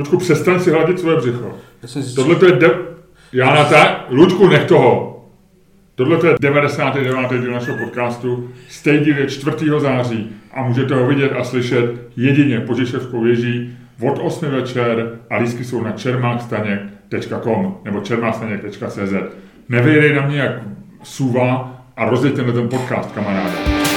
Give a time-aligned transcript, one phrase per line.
[0.00, 1.58] Lučku, přestaň si hladit svoje břicho.
[1.82, 2.52] Já jsem si Tohle to je...
[2.52, 2.70] De...
[3.32, 4.04] Já na ta...
[4.10, 5.24] Lučku, nech toho.
[5.94, 7.40] Tohle to je 99.
[7.40, 8.50] díl našeho podcastu.
[8.68, 9.56] Stej díl je 4.
[9.78, 15.36] září a můžete ho vidět a slyšet jedině po Žiževskou věží od 8 večer a
[15.36, 19.14] lístky jsou na čermákstaněk.com nebo čermákstaněk.cz.
[19.68, 20.52] Nevyjedej na mě jak
[21.02, 23.89] suva a rozjeďte na ten podcast, kamaráde.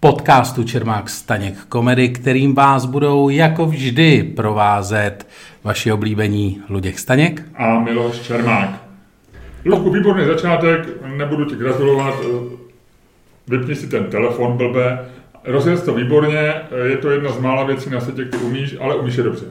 [0.00, 5.26] podcastu Čermák Staněk komedy, kterým vás budou jako vždy provázet
[5.64, 8.70] vaši oblíbení Luděk Staněk a Miloš Čermák.
[9.64, 12.14] Luďku, výborný začátek, nebudu ti gratulovat,
[13.48, 15.08] vypni si ten telefon blbe,
[15.44, 19.16] rozjel to výborně, je to jedna z mála věcí na světě, které umíš, ale umíš
[19.16, 19.46] je dobře.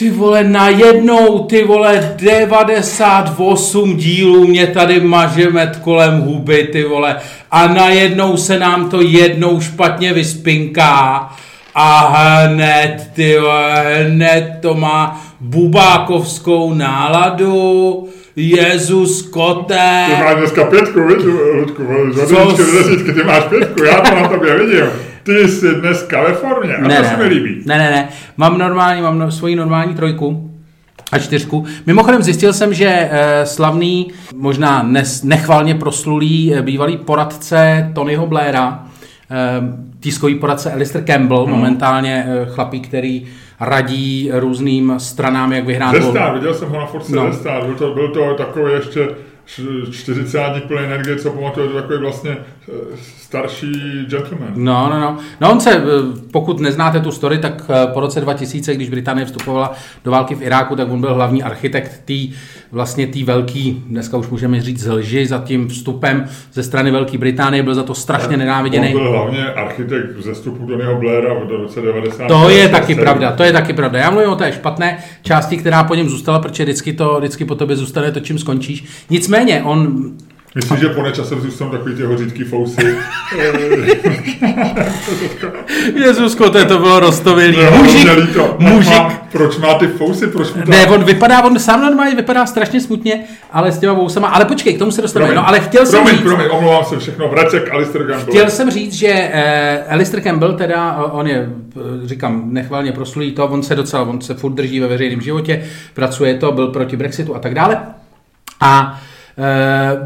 [0.00, 7.16] Ty vole, najednou, ty vole, 98 dílů mě tady maže med kolem huby, ty vole.
[7.50, 11.30] A najednou se nám to jednou špatně vyspinká.
[11.74, 18.08] A hned, ty vole, hned to má bubákovskou náladu.
[18.36, 20.04] Jezus kote.
[20.06, 21.82] Ty máš dneska pětku, víš, Ludku,
[22.14, 25.09] žádný ty máš pětku, já to na tobě vidím.
[25.30, 27.62] Ty jsi dneska ve formě a ne, to ne, se mi líbí.
[27.66, 30.50] Ne, ne, ne, mám normální, mám no, svoji normální trojku
[31.12, 31.64] a čtyřku.
[31.86, 38.84] Mimochodem zjistil jsem, že e, slavný, možná nes, nechvalně proslulý e, bývalý poradce Tonyho Blaira,
[39.30, 39.60] e,
[40.00, 41.54] tiskový poradce Alistair Campbell, hmm.
[41.54, 43.26] momentálně chlapík, který
[43.60, 45.94] radí různým stranám, jak vyhrát.
[45.94, 47.32] Zestár, viděl jsem ho na Force no.
[47.32, 49.08] Zestár, byl to, byl to takový ještě
[49.90, 52.72] 40 plný energie, co pamatuje, to takový vlastně eh,
[53.30, 54.52] starší gentleman.
[54.54, 55.18] No, no, no.
[55.40, 55.82] No on se, eh,
[56.30, 59.72] pokud neznáte tu story, tak eh, po roce 2000, když Británie vstupovala
[60.04, 62.14] do války v Iráku, tak on byl hlavní architekt té
[62.72, 67.62] vlastně tý velký, dneska už můžeme říct lži, za tím vstupem ze strany Velké Británie,
[67.62, 68.94] byl za to strašně nenáviděný.
[68.94, 72.26] On byl hlavně architekt ze vstupu do něho Blaira do roce 90.
[72.26, 73.98] To je taky pravda, to je taky pravda.
[73.98, 77.54] Já mluvím o té špatné části, která po něm zůstala, protože vždycky, to, vždycky po
[77.54, 78.84] tobě zůstane to, čím skončíš.
[79.10, 80.10] Nicméně, on
[80.54, 82.94] Myslím, že po nečasem zůstanou takový ty hořítky fousy.
[85.94, 87.58] Jezusko, to, je to bylo rostovilý.
[87.64, 88.56] No, mužik, to.
[88.58, 88.92] mužik.
[88.92, 90.26] Má, proč má ty fousy?
[90.26, 90.70] Proč mu to...
[90.70, 94.28] Ne, on vypadá, on sám normálně vypadá strašně smutně, ale s těma vousama.
[94.28, 95.34] Ale počkej, k tomu se dostaneme.
[95.34, 96.26] No, ale chtěl promiň, jsem říct...
[96.26, 98.32] Promiň, omlouvám se všechno, vrať se k Alistair Campbell.
[98.32, 99.30] Chtěl jsem říct, že
[99.86, 101.50] uh, Alistair Campbell teda, on je,
[102.04, 105.64] říkám, nechvalně proslulý to, on se docela, on se furt drží ve veřejném životě,
[105.94, 107.78] pracuje to, byl proti Brexitu a tak dále.
[108.60, 109.19] A Eh,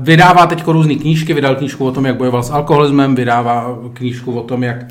[0.01, 4.43] vydává teď různé knížky, vydal knížku o tom, jak bojoval s alkoholismem, vydává knížku o
[4.43, 4.87] tom, jak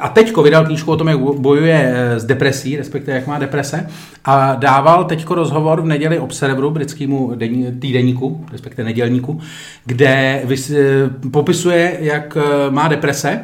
[0.00, 3.86] a teďko vydal knížku o tom, jak bojuje eh, s depresí, respektive jak má deprese.
[4.24, 7.32] A dával teďko rozhovor v neděli Observeru, britskému
[7.80, 9.40] týdeníku, respektive nedělníku,
[9.84, 12.38] kde eh, popisuje, jak
[12.70, 13.40] má deprese,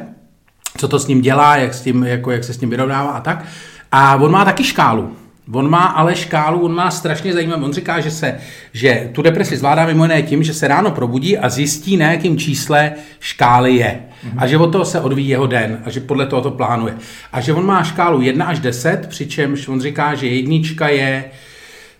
[0.77, 3.21] co to s ním dělá, jak, s tím, jako, jak se s tím vyrovnává a
[3.21, 3.45] tak.
[3.91, 5.11] A on má taky škálu.
[5.53, 7.63] On má ale škálu, on má strašně zajímavý.
[7.63, 8.37] On říká, že, se,
[8.73, 12.37] že tu depresi zvládá mimo jiné tím, že se ráno probudí a zjistí, na jakém
[12.37, 13.99] čísle škály je.
[14.25, 14.33] Mm-hmm.
[14.37, 16.95] A že od toho se odvíjí jeho den a že podle toho to plánuje.
[17.31, 21.23] A že on má škálu 1 až 10, přičemž on říká, že jednička je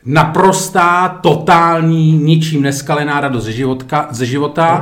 [0.05, 4.81] naprostá, totální, ničím neskalená radost ze, životka, ze života.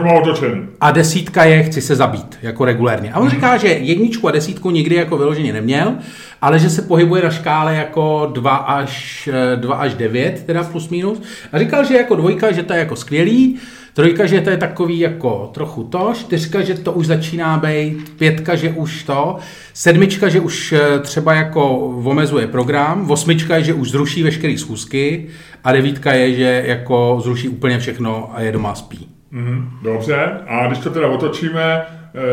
[0.81, 3.13] A desítka je chci se zabít, jako regulérně.
[3.13, 3.31] A on mm-hmm.
[3.31, 5.93] říká, že jedničku a desítku nikdy jako vyloženě neměl,
[6.41, 11.21] ale že se pohybuje na škále jako 2 až, 2 až 9, teda plus minus.
[11.51, 13.59] A říkal, že jako dvojka, že to je jako skvělý,
[13.97, 18.55] trojka, že to je takový jako trochu to, čtyřka, že to už začíná být, pětka,
[18.55, 19.37] že už to,
[19.73, 25.27] sedmička, že už eh, třeba jako omezuje program, osmička je, že už zruší veškeré schůzky
[25.63, 29.07] a devítka je, že jako zruší úplně všechno a je doma spí.
[29.31, 31.81] Mm, dobře, a když to teda otočíme,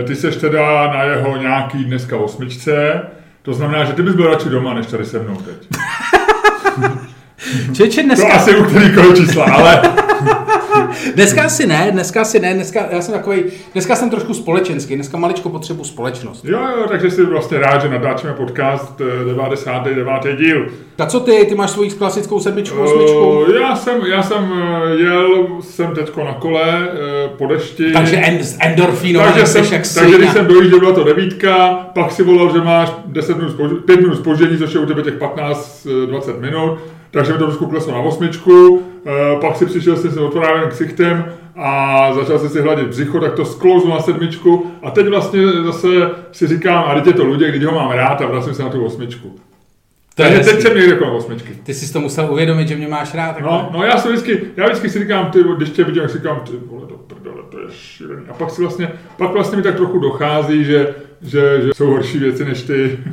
[0.00, 3.00] eh, ty seš teda na jeho nějaký dneska osmičce,
[3.43, 5.69] to znamená, že ty bys byl radši doma, než tady se mnou teď.
[7.72, 8.28] Čeče, dneska...
[8.28, 9.82] To asi u kterýkoliv čísla, ale...
[11.14, 13.42] dneska asi ne, dneska asi ne, dneska, já jsem takový,
[13.72, 16.44] dneska jsem trošku společenský, dneska maličko potřebuji společnost.
[16.44, 20.26] Jo, jo, takže jsi vlastně rád, že natáčíme podcast 99.
[20.26, 20.66] Eh, díl.
[20.98, 23.18] A co ty, ty máš svoji klasickou sedmičku, osmičku?
[23.18, 26.88] Uh, já jsem, já jsem eh, jel, jsem teďko na kole
[27.38, 27.92] po dešti.
[27.92, 32.22] Takže end, endorfínové, takže, jsem, jak takže když jsem dojížděl, byla to devítka, pak si
[32.22, 36.78] volal, že máš 10 minut, 5 minut spoždění, což je u tebe těch 15-20 minut
[37.14, 41.25] takže mi to trošku kleslo na osmičku, e, pak si přišel s tím otvoráveným ksichtem
[41.56, 45.88] a začal jsem si hladit břicho, tak to sklouznu na sedmičku a teď vlastně zase
[46.32, 48.69] si říkám, a teď je to lidé, když ho mám rád a vracím se na
[48.69, 49.37] tu osmičku.
[50.14, 51.58] To je Takže teď jsem někde kolem osmičky.
[51.62, 53.32] Ty jsi to musel uvědomit, že mě máš rád.
[53.32, 53.52] takhle.
[53.52, 56.19] No, no já si vždycky, já vždycky si říkám, ty, když tě vidím, tak si
[56.19, 58.22] říkám, ty vole, to prdele, to je šílený.
[58.28, 62.19] A pak si vlastně, pak vlastně mi tak trochu dochází, že, že, že jsou horší
[62.19, 62.99] věci než ty.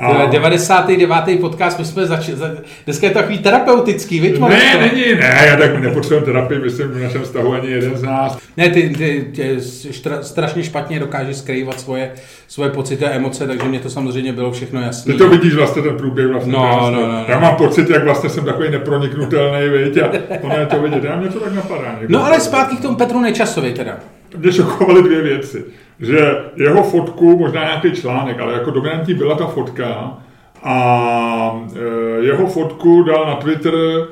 [0.00, 0.26] A...
[0.26, 1.40] 99.
[1.40, 2.28] podcast, my jsme zač...
[2.28, 2.50] za...
[2.84, 4.38] Dneska je to takový terapeutický, víš?
[4.38, 8.38] Ne, není, ne, já tak nepotřebujeme terapii, myslím, v našem vztahu ani jeden z nás.
[8.56, 9.58] Ne, ty, ty, ty
[9.90, 12.12] štra, strašně špatně dokážeš skrývat svoje,
[12.48, 15.12] svoje pocity a emoce, takže mě to samozřejmě bylo všechno jasné.
[15.12, 16.52] Ty to vidíš vlastně ten průběh vlastně.
[16.52, 17.24] No, no, no, no.
[17.28, 20.10] Já mám pocit, jak vlastně jsem takový neproniknutelný, viď, a
[20.42, 21.04] ono je to vidět.
[21.04, 21.96] Já mě to tak napadá.
[22.00, 22.14] někdy.
[22.14, 23.98] No ale zpátky k tomu Petru Nečasovi teda.
[24.36, 25.64] Mě šokovaly dvě věci.
[26.00, 30.18] Že jeho fotku, možná nějaký článek, ale jako dominantní byla ta fotka
[30.62, 34.02] a e, jeho fotku dal na Twitter e,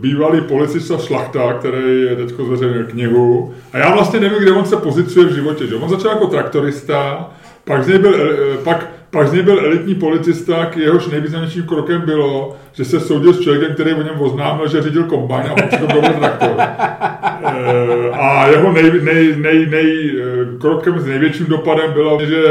[0.00, 3.54] bývalý policista Šlachta, který teď zveřejnil knihu.
[3.72, 5.66] A já vlastně nevím, kde on se pozicuje v životě.
[5.66, 5.74] Že?
[5.74, 7.30] On začal jako traktorista,
[7.64, 11.62] pak z něj byl, e, pak, pak z něj byl elitní policista, k jehož nejvýznamnějším
[11.62, 15.66] krokem bylo, že se soudil s člověkem, který o něm oznámil, že řídil kombajn a
[15.66, 16.50] přitom dobil traktor.
[16.58, 22.42] Eh, a jeho nej, nej, nej, nej, eh, krokem s největším dopadem bylo, že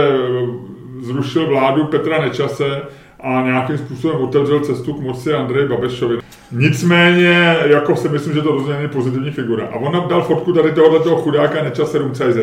[1.01, 2.81] zrušil vládu Petra Nečase
[3.19, 6.17] a nějakým způsobem otevřel cestu k moci Andreji Babešovi.
[6.51, 9.65] Nicméně, jako si myslím, že to rozhodně není pozitivní figura.
[9.65, 12.37] A on dal fotku tady tohoto chudáka Nečase CZ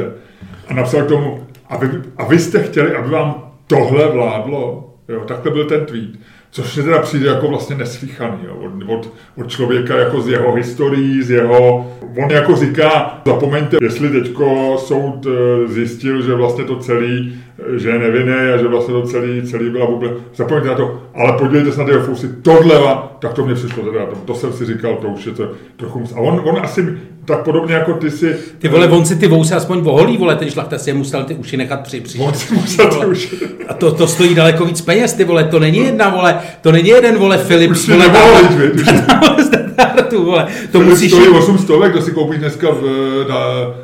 [0.69, 4.87] a napsal k tomu, a vy, a vy jste chtěli, aby vám tohle vládlo?
[5.09, 6.11] Jo, takhle byl ten tweet.
[6.51, 10.55] Což mi teda přijde jako vlastně neslychaný, jo, od, od, od, člověka jako z jeho
[10.55, 11.91] historií, z jeho...
[12.25, 17.89] On jako říká, zapomeňte, jestli teďko soud eh, zjistil, že vlastně to celý, eh, že
[17.89, 20.13] je nevinný a že vlastně to celý, celý byla vůbec...
[20.35, 22.81] Zapomeňte na to, ale podívejte se na ty fousy, tohle,
[23.19, 26.05] tak to mě přišlo teda, to, to jsem si říkal, to už je to trochu...
[26.17, 28.37] A on, on asi tak podobně jako ty si...
[28.59, 31.35] Ty vole, on si ty vousy aspoň oholí, vole, ten šlachta si je musel ty
[31.35, 33.29] uši nechat při, při On si musel ty uši...
[33.69, 36.89] A to, to stojí daleko víc peněz, ty vole, to není jedna, vole, to není
[36.89, 38.09] jeden, vole, Philips, Už vole,
[39.07, 41.13] tam standardu, vole, to To musíš...
[41.13, 42.83] stojí 8 stovek, to si koupíš dneska v,
[43.29, 43.37] na,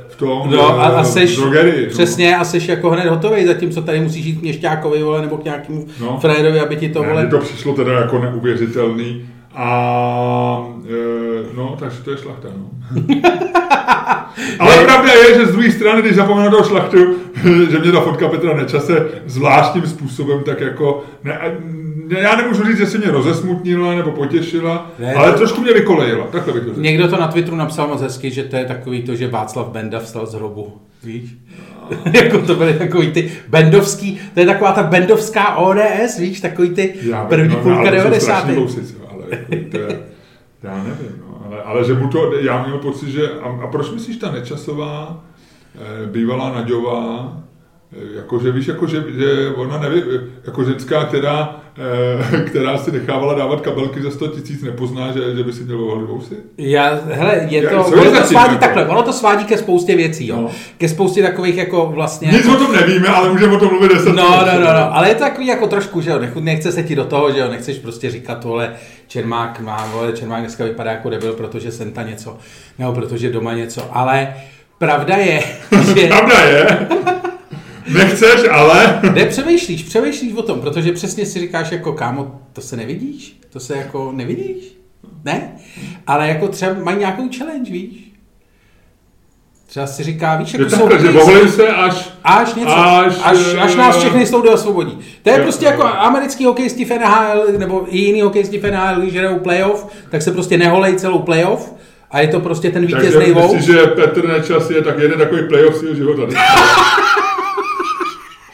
[0.08, 1.86] v tom No a, a v seš, drogerii.
[1.86, 5.44] přesně, a seš jako hned hotový, zatímco tady musíš jít k měšťákovi, vole, nebo k
[5.44, 6.06] nějakému No.
[6.06, 6.18] no.
[6.20, 9.22] frajerovi, aby ti to, Ne, vole, to přišlo teda jako neuvěřitelný.
[9.54, 12.70] A e, no, takže to je šlachta, no.
[14.58, 16.98] Ale pravda je, že z druhé strany, když zapomenu toho šlachtu,
[17.70, 21.40] že mě ta fotka Petra Nečase zvláštním způsobem tak jako, ne,
[22.06, 25.72] ne, já nemůžu říct, že se mě rozesmutnila nebo potěšila, Ne, ale to- trošku mě
[25.72, 26.80] vykolejila, takhle bych to řekl.
[26.80, 30.00] Někdo to na Twitteru napsal moc hezky, že to je takový to, že Václav Benda
[30.00, 30.72] vstal z hrobu.
[31.04, 31.34] Víš?
[32.12, 36.94] jako to byly takový ty bendovský, to je taková ta bendovská ODS, víš, takový ty
[37.02, 38.38] Já první no, půlka ale to jsou 90.
[38.38, 39.98] strašný vousy, co, ale jako to je,
[40.66, 43.90] já nevím, no, ale, ale, že mu to, já měl pocit, že, a, a proč
[43.90, 45.24] myslíš ta Nečasová,
[45.74, 47.42] eh, bývalá Naďová,
[48.16, 50.02] jakože víš, jakože, že ona neví,
[50.46, 51.56] jako ženská, která,
[52.38, 55.84] eh, která si nechávala dávat kabelky za 100 tisíc, nepozná, že, že by si měl
[55.84, 56.34] oholit vousy?
[56.58, 58.64] Já, hele, je Já- to, ono to svádí jako?
[58.64, 60.36] takhle, ono to svádí ke spoustě věcí, jo.
[60.36, 60.50] No.
[60.78, 62.28] Ke spoustě takových jako vlastně...
[62.32, 64.14] Nic o tom nevíme, ale můžeme o tom mluvit 10 No,
[64.46, 66.96] no, no, no, ale je to takový jako trošku, že jo, nech- nechce se ti
[66.96, 68.72] do toho, že jo, nechceš prostě říkat, vole,
[69.08, 72.36] Čermák má, vole, Čermák dneska vypadá jako debil, protože senta něco,
[72.78, 74.34] nebo protože doma něco, ale
[74.78, 75.42] pravda je,
[75.96, 76.88] že Pravda je,
[77.88, 79.00] nechceš, ale...
[79.14, 83.60] ne, přemýšlíš, přemýšlíš o tom, protože přesně si říkáš jako, kámo, to se nevidíš, to
[83.60, 84.76] se jako nevidíš,
[85.24, 85.52] ne,
[86.06, 88.06] ale jako třeba mají nějakou challenge, víš,
[89.66, 92.10] Třeba si říká, víš, Je jako jsou takhle, že se až...
[92.24, 94.98] Až něco, Až, až, až, až nás eh, všechny soudy osvobodí.
[95.22, 95.70] To je jo, prostě jo.
[95.70, 100.22] jako americký hokejisti v NHL, nebo i jiný hokejisti v NHL, když jdou playoff, tak
[100.22, 101.74] se prostě neholej celou playoff
[102.10, 103.42] a je to prostě ten Takže vítězný vou.
[103.42, 106.22] myslíš, že Petr Nečas je tak jeden takový playoff svého života?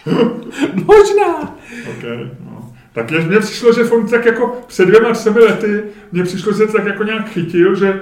[0.75, 1.57] Možná.
[1.99, 2.73] okay, no.
[2.93, 5.83] Tak je, mně přišlo, že on tak jako před dvěma, třemi lety,
[6.13, 8.01] mně přišlo, že tak jako nějak chytil, že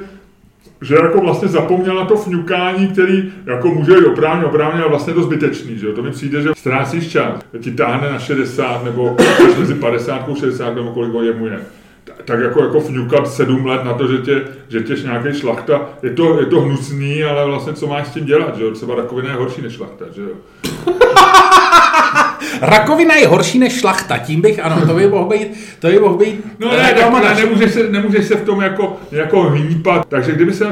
[0.82, 5.12] že jako vlastně zapomněl na to fňukání, který jako může být oprávně, oprávně, ale vlastně
[5.14, 5.92] to zbytečný, že jo?
[5.92, 9.16] To mi přijde, že ztrácíš čas, ti táhne na 60 nebo
[9.58, 11.60] mezi 50 a 60 nebo kolik ho jemu je.
[12.04, 15.88] Ta- Tak jako, jako fňukat sedm let na to, že tě, že těž nějaký šlachta,
[16.02, 18.70] je to, je to hnusný, ale vlastně co máš s tím dělat, že jo?
[18.70, 20.28] Třeba rakovina je horší než šlachta, že jo?
[22.60, 26.16] Rakovina je horší než šlachta, tím bych, ano, to by mohl být, to by mohl
[26.16, 30.06] být No ne, tak, ne nemůžeš, se, nemůžeš se v tom jako, jako hýpat.
[30.08, 30.64] Takže kdyby se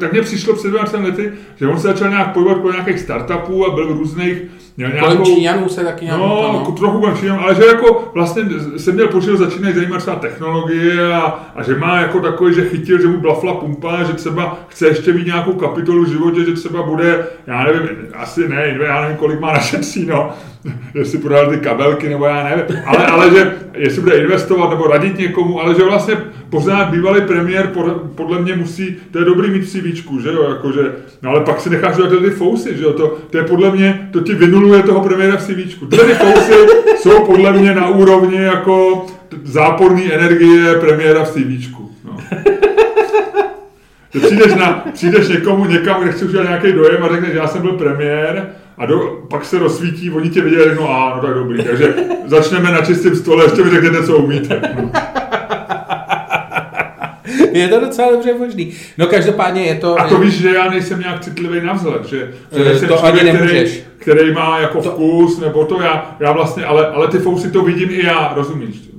[0.00, 3.66] tak mně přišlo před 20 lety, že on se začal nějak pohybovat po nějakých startupů
[3.66, 4.38] a byl v různých
[4.76, 6.72] Měl nějakou, Číňanů se taky nějakou, no, no.
[6.72, 8.42] trochu kolem Číňanů, ale že jako vlastně
[8.76, 11.22] jsem měl pocit, že začínají zajímat třeba technologie a,
[11.54, 15.12] a, že má jako takový, že chytil, že mu blafla pumpa, že třeba chce ještě
[15.12, 19.40] mít nějakou kapitolu v životě, že třeba bude, já nevím, asi ne, já nevím, kolik
[19.40, 20.30] má našetří, no,
[20.94, 25.18] jestli prodal ty kabelky, nebo já nevím, ale, ale že jestli bude investovat nebo radit
[25.18, 26.16] někomu, ale že vlastně
[26.50, 27.72] pořád bývalý premiér
[28.14, 30.80] podle mě musí, to je dobrý mít CVčku, že jo, jakože,
[31.22, 34.08] no ale pak si necháš dát ty fousy, že jo, to, to je podle mě,
[34.12, 35.86] to ti vynuluje toho premiéra v CVčku.
[35.86, 36.52] Tyhle ty fousy
[36.96, 39.06] jsou podle mě na úrovni jako
[39.44, 41.90] záporný energie premiéra v CVčku.
[42.04, 42.18] No.
[44.14, 47.62] Že přijdeš, na, přijdeš někomu někam, kde chceš udělat nějaký dojem a řekneš, já jsem
[47.62, 48.48] byl premiér,
[48.78, 51.94] a do, pak se rozsvítí, oni tě viděli, no a no tak dobrý, takže
[52.26, 54.60] začneme na čistém stole, ještě mi řeknete, co umíte.
[54.76, 54.90] No.
[57.58, 58.72] Je to docela dobře možný.
[58.98, 60.00] No každopádně je to...
[60.00, 63.28] A to víš, že já nejsem nějak citlivý na vzhled, že, že nejsem to člověk,
[63.28, 64.90] ani který, který má jako to...
[64.90, 68.90] vkus, nebo to já, já vlastně, ale, ale ty fousy to vidím i já, rozumíš?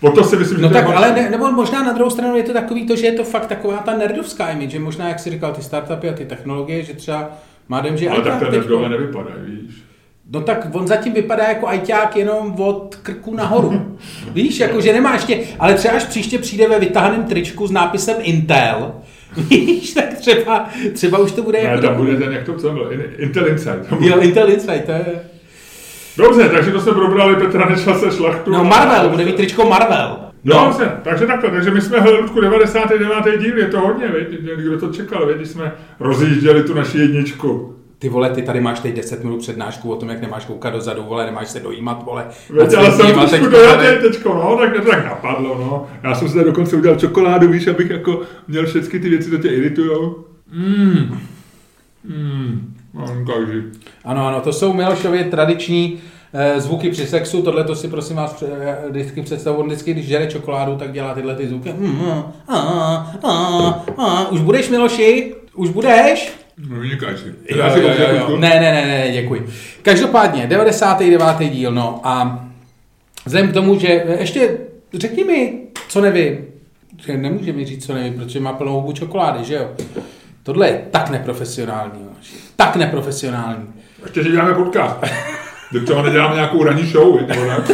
[0.00, 2.42] O to si myslím, no že tak, ale ne, nebo možná na druhou stranu je
[2.42, 5.30] to takový to, že je to fakt taková ta nerdovská image, že možná, jak si
[5.30, 7.30] říkal, ty startupy a ty technologie, že třeba
[7.68, 8.10] má dem, že...
[8.10, 9.87] Ale tak ten nerdové nevypadá, víš?
[10.32, 13.96] No tak on zatím vypadá jako ajťák jenom od krku nahoru.
[14.32, 18.16] Víš, jako že nemá ještě, ale třeba až příště přijde ve vytahaném tričku s nápisem
[18.22, 18.92] Intel,
[19.50, 21.82] Víš, tak třeba, třeba už to bude ne, jako...
[21.82, 23.92] tam bude ten, jak to co byl, Intel Insight.
[24.00, 25.20] Jo, Intel Insight, to je...
[26.16, 28.50] Dobře, takže to jsme probrali Petra Nečla se šlachtu.
[28.50, 30.18] No Marvel, bude mít tričko Marvel.
[30.44, 33.40] No, Dobře, takže takhle, takže my jsme Ludku 99.
[33.40, 38.08] díl, je to hodně, víš, kdo to čekal, když jsme rozjížděli tu naši jedničku ty
[38.08, 41.26] vole, ty tady máš teď 10 minut přednášku o tom, jak nemáš koukat dozadu, vole,
[41.26, 42.26] nemáš se dojímat, vole.
[42.58, 45.86] Ale jsem trošku dojatý teďko, no, tak to tak napadlo, no.
[46.02, 49.48] Já jsem si dokonce udělal čokoládu, víš, abych jako měl všechny ty věci, co tě
[49.48, 50.24] iritujou.
[50.52, 51.20] Mmm.
[52.04, 52.74] Mmm.
[54.04, 55.98] Ano, ano, to jsou Milošově tradiční
[56.32, 60.06] eh, zvuky při sexu, tohle to si prosím vás eh, vždycky představu, on vždycky, když
[60.06, 61.72] žere čokoládu, tak dělá tyhle ty zvuky.
[61.78, 62.00] Mm,
[62.48, 64.28] a, a, a.
[64.30, 65.34] Už budeš, Miloši?
[65.54, 66.47] Už budeš?
[66.66, 67.24] No, vynikající.
[67.48, 68.36] Jo, jo, jo, jo.
[68.36, 69.46] Ne, ne, ne, ne, děkuji.
[69.82, 71.50] Každopádně, 99.
[71.50, 72.44] díl, no a
[73.24, 74.58] vzhledem k tomu, že ještě
[74.94, 76.38] řekni mi, co nevím.
[77.16, 79.70] Nemůže mi říct, co nevím, protože má plnou hubu čokolády, že jo?
[80.42, 82.00] Tohle je tak neprofesionální.
[82.00, 82.10] Jo.
[82.56, 83.66] Tak neprofesionální.
[84.02, 84.96] Ještě, že děláme podcast.
[85.70, 87.56] Když třeba neděláme nějakou ranní show, nebo ne?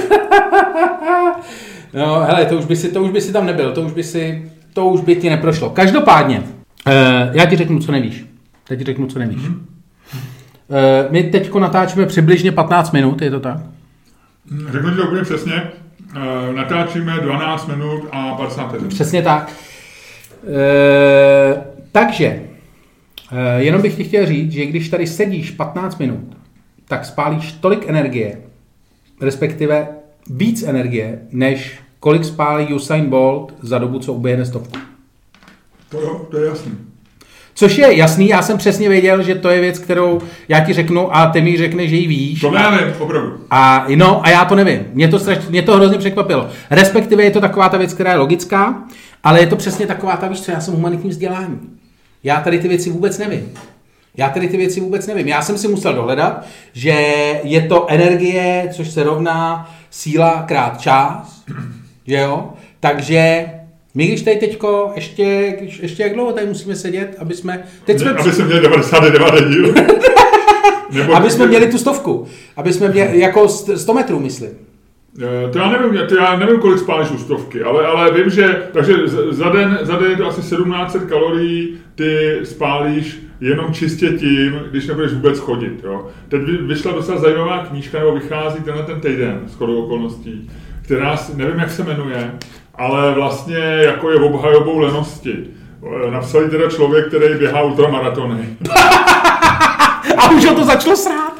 [1.95, 4.05] No, hele, to už, by si, to už by si tam nebyl, to už by
[4.05, 5.71] si, to už by ti neprošlo.
[5.71, 6.93] Každopádně, uh,
[7.33, 8.25] já ti řeknu, co nevíš.
[8.65, 9.43] Teď řeknu, co nevíš.
[9.43, 9.61] Mm-hmm.
[11.11, 13.59] My teď natáčíme přibližně 15 minut, je to tak?
[14.73, 15.63] Řeknu ti to úplně přesně.
[16.17, 18.89] Eh, natáčíme 12 minut a 50 vteřin.
[18.89, 19.53] Přesně tak.
[20.47, 22.43] E, takže,
[23.57, 26.37] jenom bych ti chtěl říct, že když tady sedíš 15 minut,
[26.89, 28.39] tak spálíš tolik energie,
[29.21, 29.89] respektive
[30.31, 34.79] víc energie, než kolik spálí Usain Bolt za dobu, co uběhne stovku.
[35.89, 36.73] To jo, to je jasný.
[37.55, 41.17] Což je jasný, já jsem přesně věděl, že to je věc, kterou já ti řeknu
[41.17, 42.41] a ty mi řekne, že ji víš.
[42.41, 43.33] To já nevím, opravdu.
[43.51, 44.81] A, no, a já to nevím.
[44.93, 46.49] Mě to, straš, mě to hrozně překvapilo.
[46.71, 48.83] Respektive je to taková ta věc, která je logická,
[49.25, 51.61] ale je to přesně taková ta, víš co, já jsem humanitní vzdělání.
[52.25, 53.53] Já tady ty věci vůbec nevím.
[54.17, 55.29] Já tady ty věci vůbec nevím.
[55.29, 56.91] Já jsem si musel dohledat, že
[57.45, 61.43] je to energie, což se rovná síla krát čas,
[62.07, 62.53] že jo?
[62.81, 63.45] Takže
[63.95, 65.23] my když tady teďko, ještě,
[65.83, 67.65] ještě jak dlouho tady musíme sedět, aby jsme...
[67.85, 68.11] Teď jsme...
[68.11, 69.75] Aby jsme měli 99 díl.
[70.93, 72.27] Nebo aby jsme měli tu stovku.
[72.57, 74.51] Aby jsme měli, jako 100 metrů, myslím.
[75.23, 78.63] Eh, to já nevím, to já nevím, kolik spálíš u stovky, ale, ale vím, že
[78.73, 78.95] takže
[79.31, 84.87] za den, za den je to asi 1700 kalorií, ty spálíš jenom čistě tím, když
[84.87, 85.81] nebudeš vůbec chodit.
[85.85, 86.09] Jo.
[86.29, 90.51] Teď vyšla docela zajímavá knížka, nebo vychází tenhle ten týden, s okolností,
[90.83, 92.31] která, nevím, jak se jmenuje,
[92.79, 95.37] ale vlastně jako je obhajobou lenosti.
[96.11, 98.49] Napsal teda člověk, který běhá ultramaratony.
[100.19, 101.33] A už ho to začalo srát.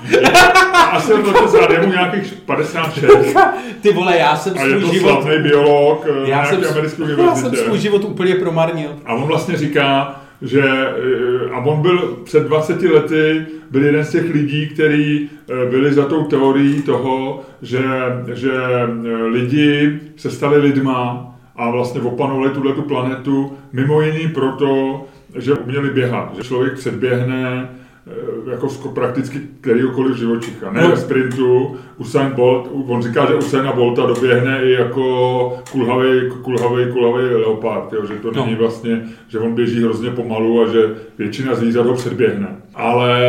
[0.91, 3.37] Asi ho to srát, je mu nějakých 56.
[3.81, 4.75] Ty vole, já jsem svůj život...
[4.75, 5.11] A je to život...
[5.11, 8.91] slavný biolog eh, já jsem, americké Já jsem svůj život úplně promarnil.
[9.07, 14.11] A on vlastně říká, že eh, a on byl před 20 lety byl jeden z
[14.11, 17.85] těch lidí, kteří eh, byli za tou teorií toho, že,
[18.35, 25.05] že eh, lidi se stali lidma a vlastně opanovali tuhle planetu mimo jiný proto,
[25.39, 26.37] že uměli běhat.
[26.37, 27.69] Že člověk předběhne
[28.51, 30.73] jako prakticky kterýkoliv živočicha.
[30.73, 30.89] Ne no.
[30.89, 37.25] ve sprintu, Usain Bolt, on říká, že Usaina Bolta doběhne i jako kulhavý, kulhavý, kulhavý
[37.25, 38.45] leopard, jo, že to no.
[38.45, 42.57] není vlastně, že on běží hrozně pomalu a že většina zvířat ho předběhne.
[42.75, 43.21] Ale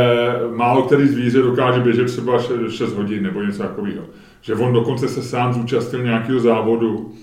[0.56, 2.40] málo který zvíře dokáže běžet třeba
[2.70, 4.04] 6 hodin nebo něco takového.
[4.42, 7.14] Že on dokonce se sám zúčastnil nějakého závodu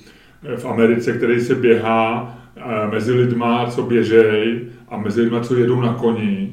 [0.45, 5.57] eh, v Americe, který se běhá eh, mezi lidma, co běžej a mezi lidma, co
[5.57, 6.52] jedou na koni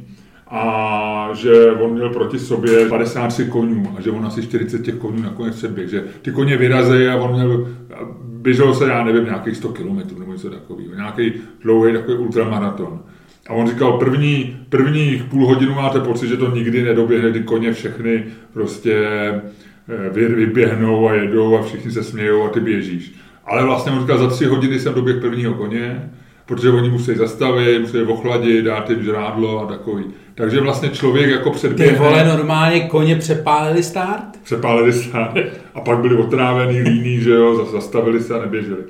[0.50, 5.24] a že on měl proti sobě 53 konňů a že on asi 40 těch konňů
[5.24, 7.68] nakonec předběh, že ty koně vyrazejí a on měl,
[8.24, 13.00] běželo se, já nevím, nějakých 100 kilometrů nebo něco takového, nějaký dlouhý takový ultramaraton.
[13.50, 17.74] A on říkal, první, prvních půl hodinu máte pocit, že to nikdy nedoběhne, ty koně
[17.74, 23.16] všechny prostě eh, vyběhnou a jedou a všichni se smějou a ty běžíš.
[23.46, 26.10] Ale vlastně on říkal, za tři hodiny jsem doběh prvního koně,
[26.50, 30.04] protože oni musí zastavit, musí ochladit, dát jim žrádlo a takový.
[30.36, 31.94] Takže vlastně člověk jako předběhne...
[31.94, 34.40] Ty vole, normálně koně přepálili start?
[34.44, 35.38] Přepálili start
[35.74, 38.82] a pak byli otrávený, líní, že jo, zastavili se a neběželi.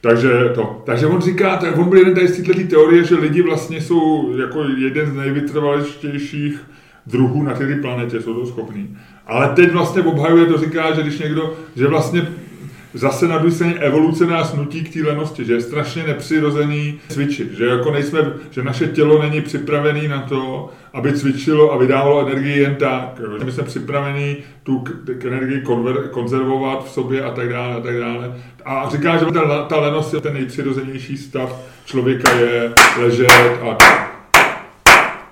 [0.00, 0.82] Takže to.
[0.86, 4.34] Takže on říká, tak on byl jeden tady z této teorie, že lidi vlastně jsou
[4.40, 6.60] jako jeden z nejvytrvalějších
[7.06, 8.96] druhů na této planetě, jsou to schopní.
[9.26, 12.28] Ale teď vlastně obhajuje to, říká, že když někdo, že vlastně
[12.94, 17.52] zase na druhé straně evoluce nás nutí k té lenosti, že je strašně nepřirozený cvičit,
[17.52, 22.58] že jako nejsme, že naše tělo není připravené na to, aby cvičilo a vydávalo energii
[22.58, 23.20] jen tak.
[23.38, 24.84] Že my jsme připravení tu
[25.26, 28.34] energii konver, konzervovat v sobě a tak dále a tak dále.
[28.64, 33.30] A říká, že ta, ta lenost je ten nejpřirozenější stav člověka je ležet
[33.62, 33.76] a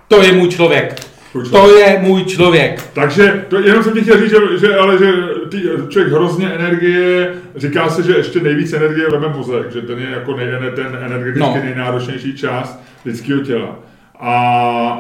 [0.09, 1.18] to je můj člověk.
[1.33, 2.91] To je můj člověk.
[2.95, 5.13] Takže to jenom jsem ti chtěl říct, že, že ale že
[5.49, 10.11] ty, člověk hrozně energie, říká se, že ještě nejvíc energie veme mozek, že ten je
[10.11, 11.65] jako nej, ten energeticky no.
[11.65, 13.79] nejnáročnější část lidského těla.
[14.21, 14.33] A,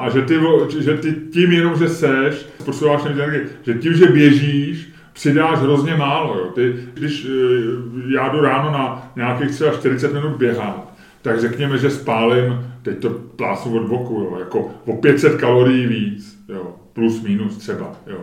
[0.02, 0.34] a že, ty,
[0.78, 6.38] že ty tím jenom, že seš, posouváš energii, že tím, že běžíš, přidáš hrozně málo.
[6.38, 6.46] Jo.
[6.54, 11.90] Ty, když eh, já jdu ráno na nějakých třeba 40 minut běhat, tak řekněme, že
[11.90, 17.56] spálím, teď to plásnu od boku, jo, jako o 500 kalorií víc, jo, plus minus
[17.56, 17.92] třeba.
[18.06, 18.18] Jo.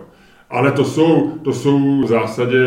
[0.50, 2.66] Ale to jsou, to jsou v zásadě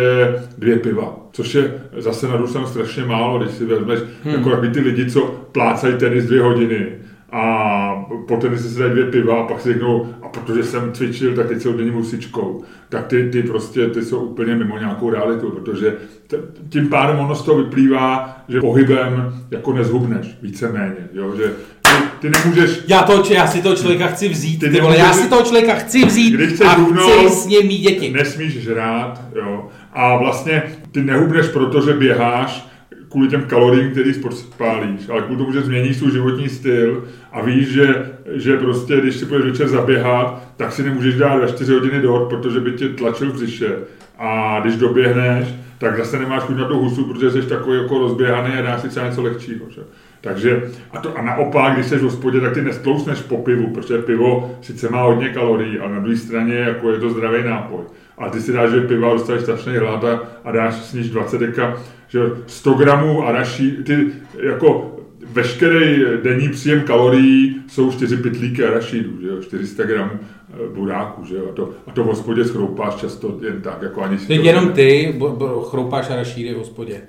[0.58, 4.34] dvě piva, což je zase na strašně málo, když si vezmeš hmm.
[4.34, 5.20] jako ty lidi, co
[5.52, 6.86] plácají tenis dvě hodiny
[7.32, 11.34] a po tenisi si dají dvě piva a pak si řeknou, a protože jsem cvičil,
[11.34, 15.50] tak teď celou denní musičkou, tak ty, ty prostě ty jsou úplně mimo nějakou realitu,
[15.50, 16.36] protože t-
[16.68, 21.52] tím pádem ono z toho vyplývá, že pohybem jako nezhubneš víceméně, jo, že
[21.82, 22.80] ty, ty nemůžeš...
[22.88, 25.74] Já, to, já si toho člověka chci vzít, ty, ty vole, já si toho člověka
[25.74, 28.12] chci vzít když a chci s ním mít děti.
[28.12, 32.67] Nesmíš žrát, jo, a vlastně ty nehubneš, protože běháš,
[33.10, 37.68] kvůli těm kaloriím, který spálíš, ale kvůli tomu, že změníš svůj životní styl a víš,
[37.68, 42.00] že, že prostě, když si půjdeš večer zaběhat, tak si nemůžeš dát ve 4 hodiny
[42.00, 43.76] dort, protože by tě tlačil v břiše.
[44.18, 48.54] A když doběhneš, tak zase nemáš chuť na tu husu, protože jsi takový jako rozběhaný
[48.54, 49.66] a dáš si třeba něco lehčího.
[49.70, 49.80] Že?
[50.20, 53.98] Takže a, to, a naopak, když jsi v hospodě, tak ty nestlousneš po pivu, protože
[53.98, 57.80] pivo sice má hodně kalorií, ale na druhé straně jako je to zdravý nápoj.
[58.18, 61.38] A ty si dáš že piva, dostaneš strašný hlad a, a dáš s níž 20
[61.38, 61.76] deka,
[62.08, 64.06] že 100 gramů araší, ty
[64.42, 64.98] jako
[65.32, 71.36] veškerý denní příjem kalorií jsou 4 pytlíky arašídů, že jo, 400 gramů eh, buráků, že
[71.36, 74.44] jo, a to, a to v hospodě schroupáš často jen tak, jako ani si Teď
[74.44, 77.00] jenom ty bo, bo, chroupáš arašídy v hospodě.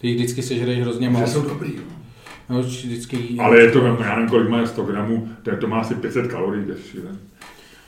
[0.00, 1.32] Ty vždycky sežereš hrozně moc.
[1.32, 1.82] jsou dobrý, jo.
[2.50, 3.18] No, vždycky...
[3.38, 6.26] Ale je to, já nevím, kolik má 100 gramů, to, je, to má asi 500
[6.26, 7.18] kalorií, šílený.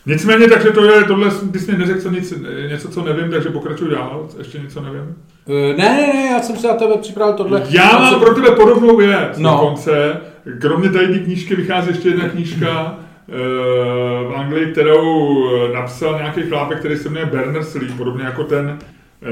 [0.07, 2.35] Nicméně, takže to je, tohle bys mi neřekl co nic,
[2.69, 5.15] něco, co nevím, takže pokračuj dál, ještě něco nevím.
[5.49, 7.63] Uh, ne, ne, ne, já jsem se na tebe připravil tohle.
[7.71, 8.21] Já mám jsem...
[8.21, 9.51] pro tebe podobnou věc no.
[9.51, 10.21] dokonce.
[10.61, 16.79] Kromě tady té knížky vychází ještě jedna knížka uh, v Anglii, kterou napsal nějaký chlápek,
[16.79, 18.79] který se jmenuje Berners-Lee, podobně jako ten,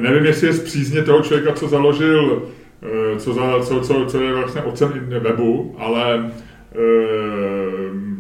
[0.01, 2.43] nevím, jestli je z přízně toho člověka, co založil,
[3.19, 6.31] co, za, co, co, co je vlastně otcem webu, ale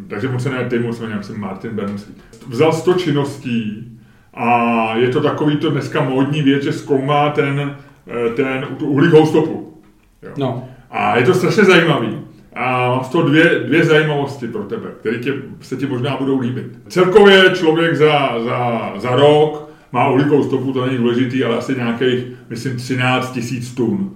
[0.08, 2.06] takže mu se ne Tim, se jmenuje Martin Berners.
[2.48, 3.95] Vzal 100 činností
[4.36, 9.26] a je to takový to dneska módní věc, že zkoumá ten, eh, ten tu uhlíkovou
[9.26, 9.82] stopu.
[10.22, 10.30] Jo.
[10.36, 10.68] No.
[10.90, 12.18] A je to strašně zajímavý.
[12.54, 16.40] A mám z toho dvě, dvě zajímavosti pro tebe, které tě, se ti možná budou
[16.40, 16.66] líbit.
[16.88, 22.24] Celkově člověk za, za, za rok má uhlíkovou stopu, to není důležitý, ale asi nějakých,
[22.48, 24.14] myslím, 13 tisíc tun.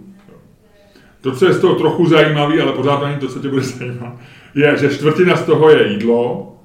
[1.20, 4.12] To, co je z toho trochu zajímavé, ale pořád není to, co tě bude zajímat,
[4.54, 6.56] je, že čtvrtina z toho je jídlo,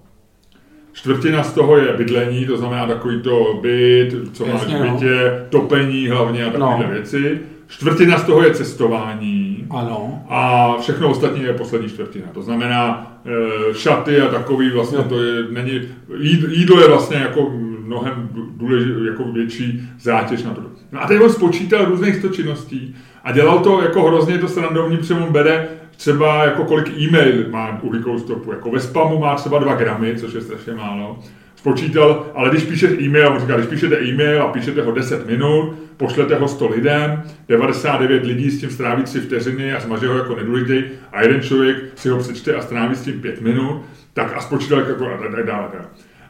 [0.95, 4.79] čtvrtina z toho je bydlení, to znamená takový to byt, co máš v no.
[4.79, 5.45] bytě, no.
[5.49, 6.93] topení hlavně a takové no.
[6.93, 7.39] věci.
[7.67, 10.23] Čtvrtina z toho je cestování Ano.
[10.29, 12.25] a všechno ostatní je poslední čtvrtina.
[12.33, 15.81] To znamená e, šaty a takový vlastně to je, není,
[16.17, 17.51] jíd- jídlo je vlastně jako
[17.85, 20.61] mnohem důležitý, jako větší zátěž na to.
[20.91, 24.97] No a teď on spočítal různých 100 činností a dělal to jako hrozně to srandovní,
[24.97, 28.51] protože on bere třeba jako kolik e-mail má uhlíkovou stopu.
[28.51, 31.19] Jako ve spamu má třeba 2 gramy, což je strašně málo.
[31.55, 35.75] Spočítal, ale když píšeš e-mail, on říká, když píšete e-mail a píšete ho 10 minut,
[35.97, 40.35] pošlete ho 100 lidem, 99 lidí s tím stráví 3 vteřiny a zmaže ho jako
[40.35, 43.81] nedůležitý a jeden člověk si ho přečte a stráví s tím 5 minut,
[44.13, 45.69] tak a spočítal jako a tak dále.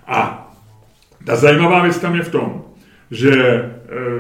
[0.08, 0.52] A
[1.26, 2.64] ta zajímavá věc tam je v tom,
[3.12, 3.70] že e,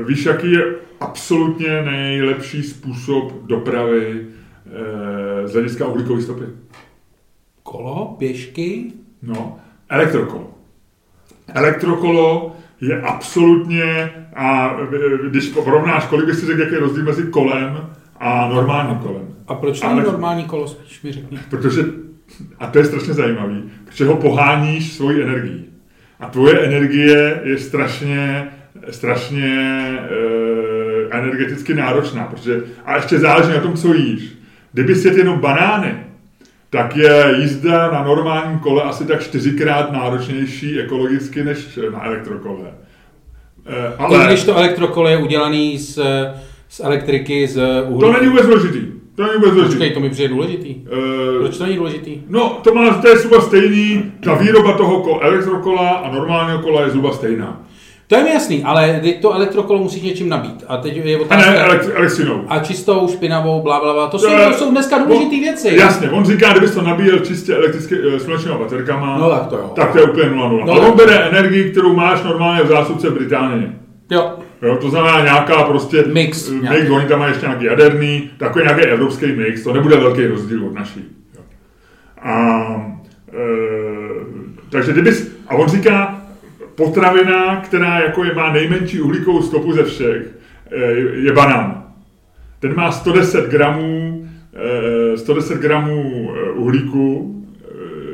[0.08, 0.64] víš, jaký je
[1.00, 4.26] absolutně nejlepší způsob dopravy
[5.45, 6.43] z hlediska uhlíkové stopy?
[7.63, 8.91] Kolo, pěšky,
[9.25, 10.51] No, elektrokolo.
[11.54, 14.78] Elektrokolo je absolutně, a
[15.25, 19.36] e, když porovnáš, kolik bys si řekl, jaký je rozdíl mezi kolem a normálním kolem.
[19.47, 21.39] A proč to normální kolo, spíš mi řekni.
[21.49, 21.84] Protože,
[22.60, 25.65] a to je strašně zajímavý, protože ho poháníš svojí energií.
[26.19, 28.47] A tvoje energie je strašně,
[28.89, 29.60] strašně
[29.99, 34.36] e, energeticky náročná, protože, a ještě záleží na tom, co jíš.
[34.76, 35.96] Kdyby si jet jenom banány,
[36.70, 42.66] tak je jízda na normálním kole asi tak čtyřikrát náročnější ekologicky než na elektrokole.
[43.66, 44.24] E, Ale...
[44.24, 46.00] I když to elektrokolo je udělaný z,
[46.70, 48.00] z elektriky, z uhlí.
[48.00, 48.80] to není vůbec důležitý.
[49.16, 49.76] To není vůbec důležitý.
[49.78, 50.70] Počkej, to mi přijde důležitý.
[50.70, 52.22] E, Proč to není důležitý?
[52.30, 56.82] No, to má, to je zhruba stejný, ta výroba toho ko- elektrokola a normálního kola
[56.82, 57.62] je zhruba stejná.
[58.08, 60.63] To je mi jasný, ale ty to elektrokolo musíš něčím nabít.
[60.68, 61.52] A teď je A otázka...
[61.52, 62.44] ne elektri- elektřinou.
[62.48, 64.08] a čistou, špinavou, bla, bla, bla.
[64.08, 65.76] To jsou, To jsou dneska důležité věci.
[65.76, 69.72] Jasně, on říká, kdybys to nabíjel čistě elektricky e, slunečníma baterkama, No tak to jo.
[69.76, 70.65] tak to je úplně 0,0.
[70.65, 73.72] No Ale on bere energii, kterou máš normálně v zásuvce v Británii.
[74.12, 74.32] Jo.
[74.62, 76.80] Jo, to znamená nějaká prostě Mix eh, nějaký.
[76.82, 80.65] mix, oni tam mají ještě nějaký jaderný, takový nějaký evropský mix, to nebude velký rozdíl
[80.65, 81.06] od naší.
[81.36, 81.41] Jo.
[82.22, 82.65] A,
[83.34, 83.39] e,
[84.70, 86.22] takže kdybys, a on říká,
[86.76, 90.28] potravina, která jako je, má nejmenší uhlíkovou stopu ze všech,
[90.72, 90.82] e,
[91.26, 91.84] je banán.
[92.60, 94.28] Ten má 110 gramů,
[95.14, 97.32] e, 110 gramů e, uhlíku,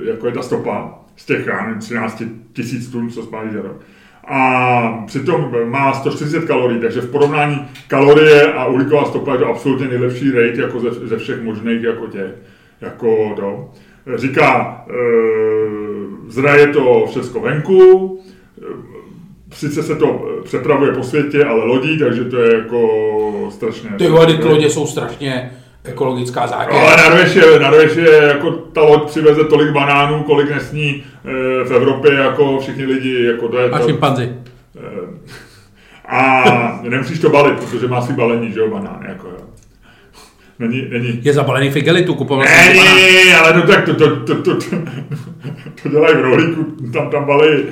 [0.05, 3.81] jako je ta stopa, z těch nevím, 13 tisíc tun, co spálí za rok.
[4.27, 9.87] A přitom má 140 kalorií, takže v porovnání kalorie a uhlíková stopa je to absolutně
[9.87, 12.31] nejlepší rate jako ze, ze všech možných jako těch.
[12.81, 13.69] Jako to.
[14.15, 14.93] Říká, e,
[16.27, 18.19] zraje to všechno venku,
[19.53, 22.89] sice se to přepravuje po světě, ale lodí, takže to je jako
[23.51, 23.89] strašně.
[23.97, 25.51] Ty vody, ty lodě jsou strašně
[25.83, 26.79] ekologická zátěž.
[26.79, 31.03] Ale Norveš je, Norveš je, jako ta loď přiveze tolik banánů, kolik nesní e,
[31.63, 34.23] v Evropě jako všichni lidi, jako to je A šimpanzi.
[34.23, 34.31] e,
[36.15, 39.30] a nemusíš to balit, protože má svý balení, že jo, banán, jako.
[40.61, 42.75] Není, není, Je zabalený v igelitu, kupoval jsem.
[42.75, 44.75] Není, ale no tak to, to, to, to, to,
[45.83, 47.63] to dělají v rohlíku, tam tam balí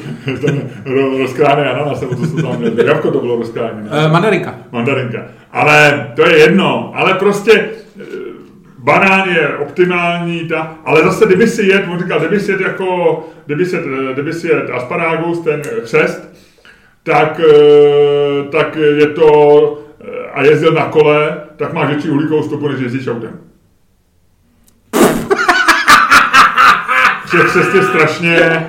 [0.45, 3.83] ten ro- rozkrájený ananas, nebo to se tam jabko to bylo rozkrájené.
[3.91, 4.55] Eh, mandarinka.
[4.71, 5.19] Mandarinka.
[5.51, 7.51] Ale to je jedno, ale prostě
[7.99, 8.03] eh,
[8.77, 13.19] banán je optimální, ta, ale zase kdyby si jet, on říkal, kdyby si jet jako,
[13.45, 16.29] kdyby si eh, kdyby si jet asparagus, ten chřest,
[17.03, 17.41] tak,
[18.51, 19.29] tak je to,
[20.33, 23.39] a jezdil na kole, tak máš větší uhlíkovou stopu, než jezdíš autem.
[27.31, 28.65] Že chřest je strašně,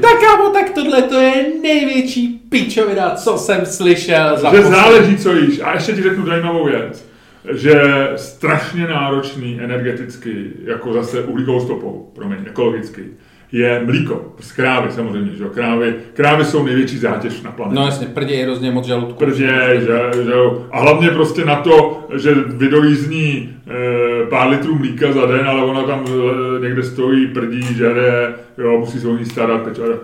[0.00, 5.16] Tak kámo, tak tohle to je největší pičovina, co jsem slyšel za že poslední- záleží,
[5.16, 5.60] co jíš.
[5.64, 7.04] A ještě ti řeknu zajímavou věc,
[7.52, 7.82] že
[8.16, 13.04] strašně náročný energeticky, jako zase uhlíkovou stopou, promiň, ekologicky,
[13.52, 15.44] je mlíko z krávy samozřejmě, že?
[15.44, 17.80] Krávy, krávy jsou největší zátěž na planetě.
[17.80, 19.24] No jasně, prdě je hrozně moc žaludku.
[19.24, 20.32] Prdě, že, že.
[20.70, 25.46] A hlavně prostě na to, že vydojí z ní e, pár litrů mlíka za den,
[25.46, 29.98] ale ona tam e, někde stojí, prdí, žere, jo, musí se o ní starat, pečovat.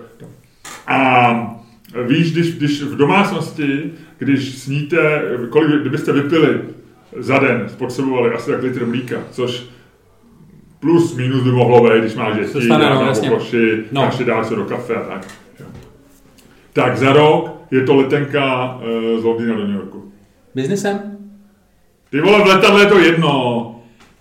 [0.87, 1.57] A
[2.07, 6.61] víš, když, když v domácnosti, když sníte, kolik, kdybyste vypili
[7.19, 9.67] za den, spotřebovali asi tak litr mlíka, což
[10.85, 14.03] plus minus by mohlo být, když máš děti, stane, no, na koši, No.
[14.03, 15.27] kaši dáš se do kafe a tak.
[16.73, 18.79] Tak za rok je to letenka
[19.17, 20.13] e, z Londýna do New Yorku.
[20.55, 21.01] Biznesem?
[22.11, 23.31] Ty vole, v letadle je to jedno.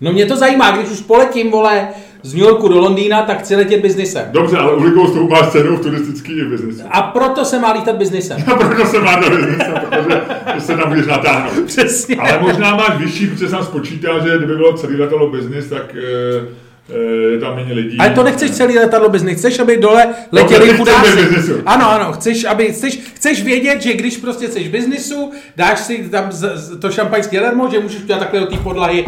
[0.00, 1.88] No mě to zajímá, když už poletím, vole,
[2.24, 4.24] z New Yorku do Londýna, tak chci letět biznesem.
[4.30, 6.82] Dobře, ale uhlíkovou stopu máš cenu v turistický i biznesu.
[6.90, 8.44] A proto se má lítat biznesem.
[8.46, 11.64] A proto se má do biznesu, protože se tam můžeš natáhnout.
[11.66, 12.16] Přesně.
[12.16, 16.46] Ale možná máš vyšší, protože jsem spočítal, že kdyby bylo celý letadlo business, tak, eh,
[16.90, 17.98] eh, je tam méně lidí.
[17.98, 21.52] Ale to nechceš celý letadlo business, chceš, aby dole letěli nechci chudáci.
[21.66, 26.32] Ano, ano, chceš, aby, chceš, chceš vědět, že když prostě v biznisu, dáš si tam
[26.32, 29.04] z, z, to šampaňské lermo, že můžeš udělat takhle do té podlahy,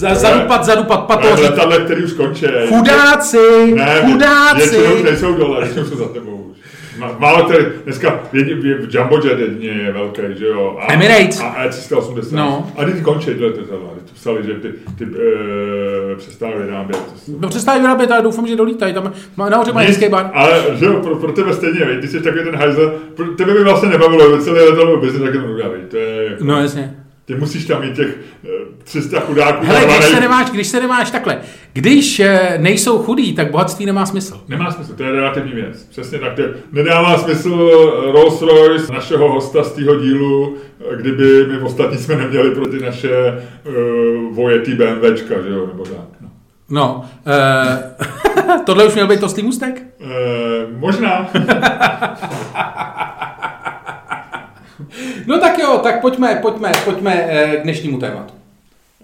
[0.00, 2.46] za, zadupat, zadupat Ale pato, říct, letadle, který už končí.
[2.68, 4.70] chudáci, Ne, chudáci.
[4.70, 6.56] většinou už nejsou dole, většinou jsou za tebou už.
[6.98, 10.76] Má- Málo tady, dneska jedi- je- Jumbo Jet jedině je velký, že jo?
[10.80, 11.40] A, Emirates.
[11.40, 12.36] A E380.
[12.36, 12.70] No.
[12.76, 13.88] A ty končí tyhle ty letadla.
[14.04, 16.98] Ty psali, že ty, ty e, přestávali vyrábět.
[17.40, 20.30] No přestávej vyrábět, ale doufám, že dolítají, tam má nahoře mají hezký bar.
[20.34, 23.52] Ale že jo, pro, pro tebe stejně, veď, ty jsi takový ten hajzel, pro tebe
[23.54, 25.80] by vlastně nebavilo, že celý letadlo business, tak udělej.
[25.88, 26.94] To je, jako, No jasně.
[27.24, 28.08] ty musíš tam mít těch
[28.44, 28.48] eh,
[28.90, 29.66] 300 chudáků.
[29.66, 31.38] Hele, když se nemáš, když se nemáš takhle,
[31.72, 34.40] když eh, nejsou chudí, tak bohatství nemá smysl.
[34.48, 35.82] Nemá smysl, to je relativní věc.
[35.90, 36.34] Přesně tak.
[36.34, 37.56] To je- nedává smysl
[38.12, 40.56] Rolls Royce našeho hosta z tého dílu,
[40.96, 43.10] kdyby my ostatní jsme neměli pro ty naše
[43.64, 46.20] uh, vojetý BMWčka, že jo, nebo tak.
[46.20, 46.28] No.
[46.70, 47.82] No, eh,
[48.66, 49.82] tohle už měl být tostlý můstek?
[50.00, 51.28] Uh, možná.
[55.26, 58.34] No tak jo, tak pojďme, pojďme, pojďme eh, k dnešnímu tématu.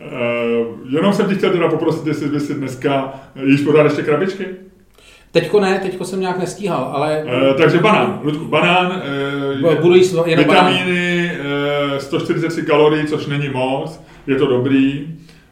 [0.00, 4.46] Uh, jenom jsem ti chtěl teda poprosit, jestli bys si dneska jíš pořád ještě krabičky.
[5.32, 9.02] Teďko ne, teďko jsem nějak nestíhal, ale Uh, takže banán, Ludku, banán,
[9.64, 10.72] uh, budu jíst jenom banán.
[10.72, 11.30] vitamíny,
[11.92, 15.06] uh, 143 kalorií, což není moc, je to dobrý.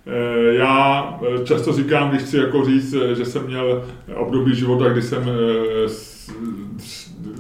[0.07, 1.05] Eh, Já
[1.41, 3.85] eh, často říkám, když chci jako říct, eh, že jsem měl
[4.17, 5.89] období života, kdy jsem, eh,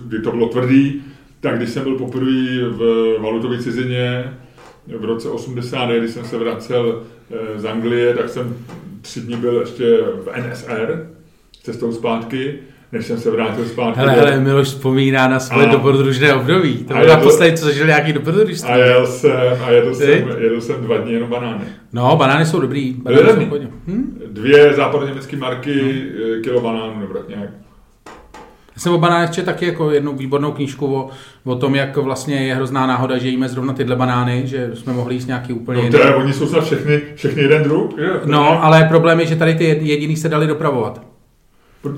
[0.06, 1.02] kdy to bylo tvrdý,
[1.40, 2.30] tak když jsem byl poprvé
[2.68, 4.32] v valutové cizině
[4.86, 8.56] v roce 80, když jsem se vracel eh, z Anglie, tak jsem
[9.02, 11.06] tři dny byl ještě v NSR,
[11.62, 12.54] cestou zpátky,
[12.92, 14.00] než jsem se vrátil zpátky.
[14.00, 15.72] Hele, hele, Miloš vzpomíná na Ano.
[15.72, 16.74] dobrodružné období.
[16.84, 18.70] To bylo naposledy, co zažil nějaký dobrodružství.
[18.70, 19.32] A jel jsem,
[19.64, 20.04] a jedl Ty?
[20.04, 21.64] jsem, jedl jsem dva dny jenom banány.
[21.92, 22.92] No, banány jsou dobrý.
[22.92, 23.58] Byly Banány jsou.
[23.86, 24.20] Hm?
[24.30, 26.02] Dvě západoněmecké marky,
[26.38, 27.50] eh, kilo banánů nebo tak nějak.
[28.76, 31.10] Já jsem o banánech četl taky jako jednu výbornou knížku o,
[31.44, 35.14] o tom, jak vlastně je hrozná náhoda, že jíme zrovna tyhle banány, že jsme mohli
[35.14, 38.14] jíst nějaký úplně No je, oni jsou snad všechny, všechny jeden druh, jo?
[38.24, 41.02] No, ale problém je, že tady ty jed- jediný se dali dopravovat.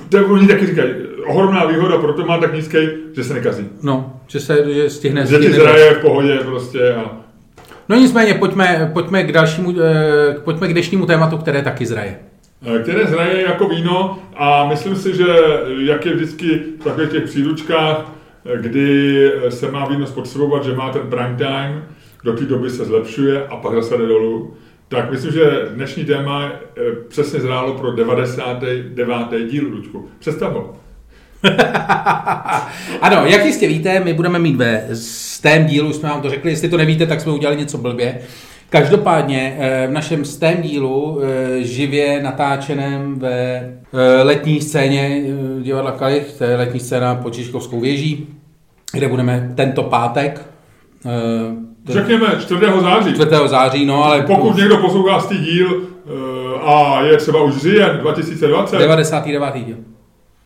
[0.08, 0.90] To je, oni taky říkají,
[1.26, 2.78] ohromná výhoda, proto má tak nízký,
[3.16, 3.64] že se nekazí.
[3.82, 5.26] No, že se že stihne...
[5.26, 7.26] Že ti zraje v pohodě prostě a
[7.88, 12.18] No nicméně, pojďme, pojďme, k dalšímu, eh, pojďme k dnešnímu tématu, které taky zraje.
[12.62, 15.26] Eh, které zraje jako víno a myslím si, že
[15.78, 18.12] jak je vždycky v takových těch příručkách,
[18.44, 21.84] eh, kdy se má víno spotřebovat, že má ten prime time,
[22.24, 24.54] do té doby se zlepšuje a pak zase jde dolů,
[24.88, 29.50] tak myslím, že dnešní téma eh, přesně zrálo pro 99.
[29.50, 30.08] díl, Luďku.
[30.18, 30.76] Představ ho.
[33.00, 36.50] Ano, jak jistě víte, my budeme mít ve stém dílu, už jsme vám to řekli,
[36.50, 38.18] jestli to nevíte, tak jsme udělali něco blbě.
[38.70, 45.22] Každopádně eh, v našem stém dílu, eh, živě natáčeném ve eh, letní scéně
[45.62, 48.26] divadla Kalich, to je letní scéna pod Žižkovskou věží,
[48.92, 50.46] kde budeme tento pátek,
[51.88, 52.60] Řekněme 4.
[52.80, 53.14] září.
[53.14, 53.30] 4.
[53.46, 55.82] září, no ale Pokud někdo poslouchá z díl
[56.62, 59.54] a je třeba už říjen 2020, 99.
[59.54, 59.76] díl.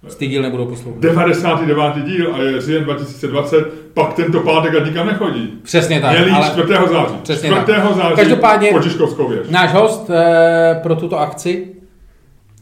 [0.09, 1.01] Z díl nebudou poslouchat.
[1.01, 2.05] 99.
[2.05, 3.57] díl a je říjen 2020,
[3.95, 5.59] pak tento pátek a nikam nechodí.
[5.63, 6.11] Přesně tak.
[6.13, 6.69] Měli ale- 4.
[6.93, 7.15] září.
[7.23, 7.65] Přesně 4.
[7.67, 7.95] tak.
[7.97, 9.47] září Každopádně- po Žižkovskou věž.
[9.51, 11.69] Náš host eh, pro tuto akci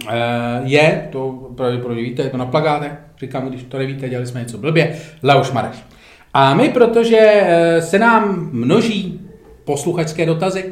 [0.08, 4.40] eh, je, to pravděpodobně víte, je to na plagátech, říkám, když to nevíte, dělali jsme
[4.40, 5.84] něco blbě, Leoš Mareš.
[6.34, 9.20] A my, protože eh, se nám množí
[9.64, 10.64] posluchačské dotazy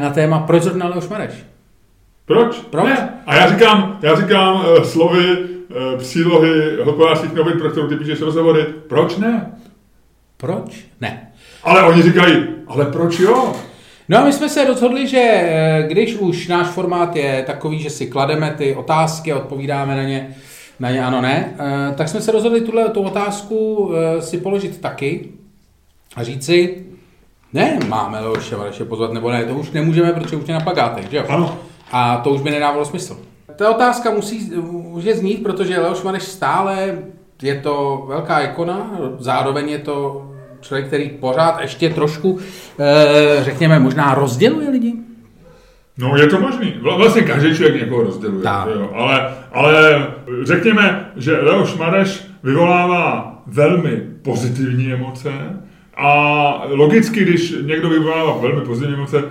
[0.00, 1.32] na téma, proč zrovna Leoš Mareš?
[2.26, 2.56] Proč?
[2.70, 2.84] Proč?
[2.84, 3.08] Ne.
[3.26, 5.36] A já říkám, já říkám uh, slovy
[5.98, 9.52] přílohy hospodářských novin, pro kterou ty píšeš rozhovory, proč ne?
[10.36, 10.84] Proč?
[11.00, 11.32] Ne.
[11.62, 13.54] Ale oni říkají, ale proč jo?
[14.08, 17.90] No a my jsme se rozhodli, že eh, když už náš formát je takový, že
[17.90, 20.36] si klademe ty otázky a odpovídáme na ně,
[20.80, 24.80] na ně ano, ne, eh, tak jsme se rozhodli tuhle tu otázku eh, si položit
[24.80, 25.28] taky
[26.16, 26.84] a říct si,
[27.52, 31.10] ne, máme Leoše Vareše pozvat nebo ne, to už nemůžeme, protože už je na plagátech,
[31.10, 31.24] že jo?
[31.28, 31.58] Ano.
[31.92, 33.18] A to už by nedávalo smysl.
[33.56, 36.98] Ta otázka musí, může znít, protože Leoš Mareš stále
[37.42, 40.28] je to velká ikona, zároveň je to
[40.60, 42.38] člověk, který pořád ještě trošku,
[42.80, 44.94] eh, řekněme, možná rozděluje lidi.
[45.98, 46.74] No, je to možný.
[46.82, 48.42] Vla- Vlastně každý člověk někoho rozděluje.
[48.42, 48.68] Tak.
[48.74, 48.90] Jo.
[48.94, 50.06] Ale, ale
[50.44, 55.30] řekněme, že Leoš Mareš vyvolává velmi pozitivní emoce
[55.96, 59.24] a logicky, když někdo vyvolává velmi pozitivní emoce,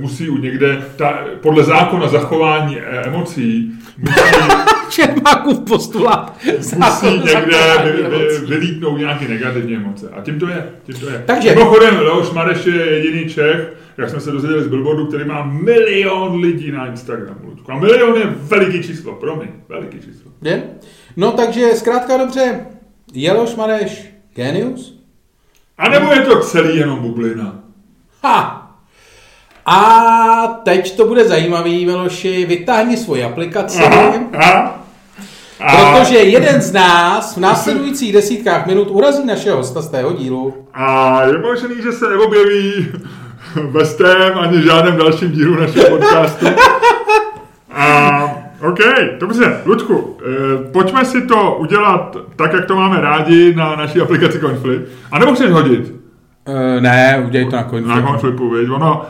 [0.00, 4.14] musí u někde, ta, podle zákona zachování e- emocí, musí,
[4.90, 6.38] Čermákův postulát.
[6.76, 10.08] musí někde vy, vy, vylítnout nějaké negativní emoce.
[10.16, 10.66] A tím to je.
[10.86, 11.22] Tím to je.
[11.26, 15.44] Takže- Mimochodem, Leoš Mareš je jediný Čech, jak jsme se dozvěděli z Billboardu, který má
[15.44, 17.54] milion lidí na Instagramu.
[17.68, 20.30] A milion je veliký číslo, promiň, veliký číslo.
[20.42, 20.62] Je?
[21.16, 22.66] No takže zkrátka dobře,
[23.14, 24.93] Jeloš Mareš, genius?
[25.78, 27.52] A nebo je to celý jenom bublina?
[28.22, 28.60] Ha!
[29.66, 33.82] A teď to bude zajímavý, Miloši, vytáhni svoji aplikaci.
[33.84, 34.80] Aha, aha.
[35.60, 40.54] A, Protože jeden z nás v následujících desítkách minut urazí našeho hosta z tého dílu.
[40.74, 42.92] a je možný, že se neobjeví
[43.70, 46.46] ve stém ani v žádném dalším dílu našeho podcastu.
[47.76, 48.13] A,
[48.68, 48.78] OK,
[49.20, 54.38] dobře, Ludku, eh, pojďme si to udělat tak, jak to máme rádi na naší aplikaci
[54.38, 54.88] Conflip.
[55.12, 55.94] A nebo chceš hodit
[56.48, 57.88] Uh, ne, udělej to na konci.
[57.88, 58.70] na Conflipu, viď?
[58.70, 59.02] Ono,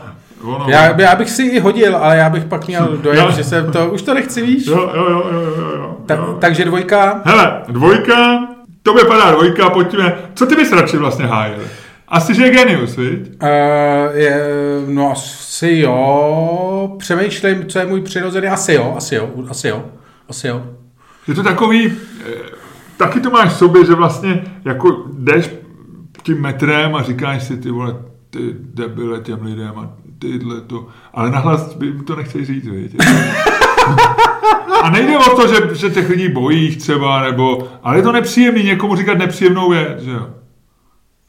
[0.43, 3.71] ono, Já, já bych si i hodil, ale já bych pak měl dojem, že jsem
[3.71, 4.67] to, už to nechci, víš?
[4.67, 5.95] Jo, jo, jo, jo, jo, jo.
[6.05, 6.37] Ta, jo.
[6.39, 8.47] takže dvojka, Hele, dvojka,
[8.83, 10.13] to vypadá dvojka, pojďme.
[10.33, 11.57] Co ty bys radši vlastně hájil?
[12.07, 13.19] Asi, že je genius, viď?
[13.41, 13.47] uh,
[14.13, 14.47] je,
[14.87, 19.85] no asi jo, přemýšlím, co je můj přirozený, asi jo, asi jo, asi jo,
[20.29, 20.63] asi jo.
[21.27, 21.93] Je to takový,
[22.25, 22.33] eh,
[22.97, 25.49] taky to máš v sobě, že vlastně jako jdeš
[26.23, 27.95] tím metrem a říkáš si, ty vole,
[28.29, 32.95] ty debile těm lidem a tyhle to, ale nahlas by jim to nechceš říct, viď?
[34.83, 38.63] A nejde o to, že, že těch lidí bojíš třeba, nebo, ale je to nepříjemný
[38.63, 40.27] někomu říkat nepříjemnou věc, že jo?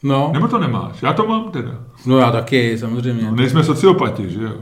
[0.07, 1.03] No, Nebo to nemáš?
[1.03, 1.71] Já to mám teda.
[2.07, 3.23] no já taky, samozřejmě.
[3.23, 4.53] No, nejsme sociopati, že jo?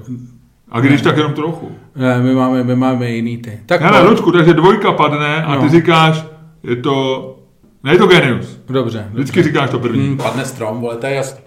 [0.70, 1.70] A když tak jenom trochu.
[1.96, 3.60] Ne, my máme, my máme jiný ty.
[3.66, 4.10] Tak Hele, pojď.
[4.10, 5.68] Lučku, takže dvojka padne a ty No.
[5.70, 6.24] říkáš,
[6.62, 7.36] je to,
[7.82, 8.58] ne je to genius.
[8.68, 9.08] Dobře.
[9.12, 10.06] Vždycky říkáš to první.
[10.06, 11.40] Hmm, padne strom, vole, to je jasný.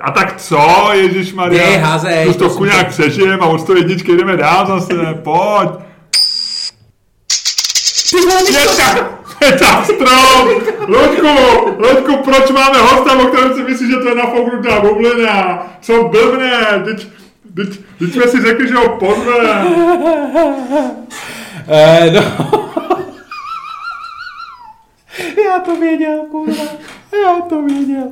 [0.00, 1.66] A tak co, Ježíš Maria?
[1.70, 5.70] Ne, házej, stovku prosím nějak přežijem a od 101 jdeme dál zase, pojď.
[8.52, 9.21] Je tak
[9.84, 10.48] strom!
[10.88, 11.26] Loďku,
[11.78, 15.66] Loďku, proč máme hosta, o kterém si myslíš, že to je nafouknutá bublina?
[15.80, 17.06] Co blbne, teď,
[17.56, 19.64] teď, teď jsme si řekli, že ho pozve.
[21.68, 22.22] Eh, no.
[25.44, 26.64] Já to věděl, kurva.
[27.24, 28.08] Já to věděl.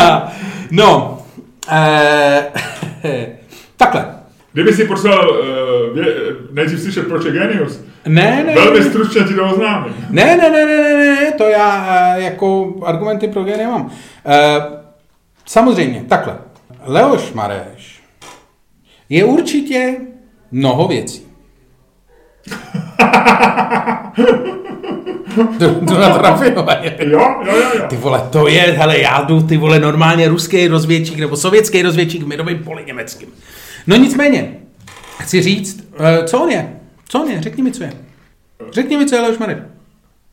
[0.70, 1.22] no.
[1.70, 2.52] Eh,
[3.76, 4.23] takhle.
[4.54, 5.36] Kdyby si potřeboval uh,
[6.50, 9.94] nejdřív slyšet, proč je genius, Ne, ne, velmi ne, stručně ti to oznámím.
[10.10, 11.86] ne, ne, ne, ne, ne, ne, to já
[12.16, 13.90] eh, jako argumenty pro G nemám.
[14.26, 14.60] Eh,
[15.46, 16.38] samozřejmě, takhle.
[16.84, 18.02] Leoš Mareš
[19.08, 19.96] je určitě
[20.52, 21.22] mnoho věcí.
[25.58, 26.96] to, to na to rafinovaně.
[26.98, 27.84] Jo, jo, jo, jo.
[27.88, 32.22] Ty vole, to je, hele, já jdu, ty vole, normálně ruský rozvědčík nebo sovětský rozvědčík
[32.22, 33.28] v mirovém poli německým.
[33.86, 34.56] No nicméně,
[35.20, 36.80] chci říct, eh, co on je?
[37.08, 37.42] Co on je?
[37.42, 37.92] Řekni mi, co je.
[38.72, 39.58] Řekni mi, co je Leoš Marek.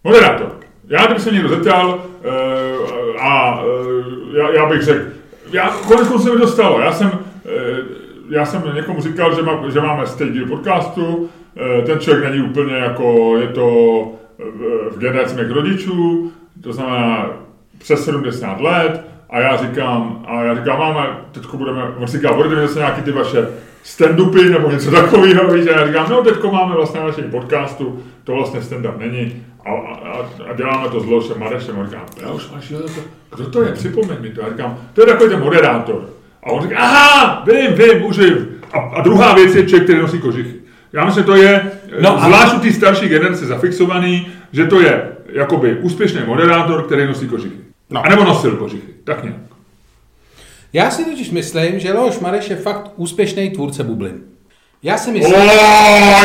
[0.03, 0.59] Moderátor.
[0.87, 3.67] Já, kdyby se někdo zeptal, uh, a uh,
[4.37, 5.05] já, já, bych řekl,
[5.51, 6.79] já konec se mi to stalo.
[6.79, 7.17] Já jsem, uh,
[8.29, 11.29] já jsem někomu říkal, že, má, že máme stejný díl podcastu,
[11.85, 13.65] ten člověk není úplně jako, je to
[14.91, 16.31] v generaci mých rodičů,
[16.63, 17.29] to znamená
[17.77, 22.55] přes 70 let, a já říkám, a já říkám, máme, teďko budeme, on říká, budete
[22.55, 23.47] mít zase nějaký ty vaše
[23.85, 28.03] stand-upy nebo něco takového, víš, a já říkám, no teďko máme vlastně na našem podcastu,
[28.23, 30.17] to vlastně stand-up není, a, a,
[30.49, 32.73] a děláme to s Lošem Marešem, a říkám, já už máš,
[33.35, 36.09] kdo to je, připomeň mi to, a říkám, to je takový ten moderátor.
[36.43, 38.47] A on říká, aha, vím, vím, už vím.
[38.73, 40.53] A, a druhá věc je člověk, který nosí kožichy.
[40.93, 44.81] Já myslím, že to je, No, no, zvlášť u té starší generace zafixovaný, že to
[44.81, 47.70] je jakoby úspěšný moderátor, který nosí kožichy.
[47.91, 47.99] No.
[47.99, 48.05] No.
[48.05, 49.39] A nebo nosil kožichy, tak nějak.
[50.73, 54.21] Já si totiž myslím, že Leoš Mareš je fakt úspěšný tvůrce bublin.
[54.83, 55.33] Já si O, myslím,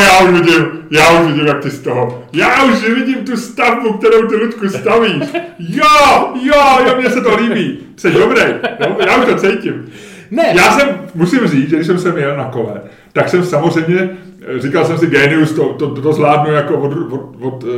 [0.05, 2.25] já už vidím, já už vidím, jak ty z toho.
[2.33, 5.29] Já už vidím tu stavbu, kterou ty Ludku stavíš.
[5.59, 7.79] Jo, jo, jo, mně se to líbí.
[7.97, 8.41] Jsi dobrý,
[8.81, 8.97] jo?
[9.07, 9.93] já už to cítím.
[10.31, 12.81] Ne, Já jsem, musím říct, že když jsem sem jel na kole,
[13.12, 14.11] tak jsem samozřejmě,
[14.57, 17.71] eh, říkal jsem si, genius, to, to, to, zvládnu jako od, od, od uh,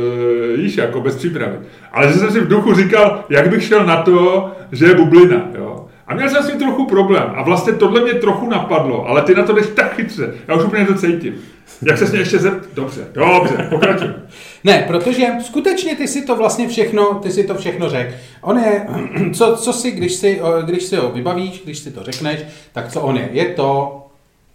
[0.55, 1.57] jíš, jako bez přípravy.
[1.91, 5.41] Ale že jsem si v duchu říkal, jak bych šel na to, že je bublina,
[5.57, 5.85] jo.
[6.07, 7.23] A měl jsem s tím trochu problém.
[7.35, 10.33] A vlastně tohle mě trochu napadlo, ale ty na to jdeš tak chytře.
[10.47, 11.33] Já už úplně to cítím.
[11.81, 12.69] Jak se mě ještě zept...
[12.73, 14.07] Dobře, dobře, pokračuj.
[14.63, 18.13] Ne, protože skutečně ty si to vlastně všechno, ty si to všechno řekl.
[18.41, 18.87] On je,
[19.33, 22.39] co, co si, když si, když si ho vybavíš, když si to řekneš,
[22.73, 23.29] tak co on je?
[23.31, 23.99] Je to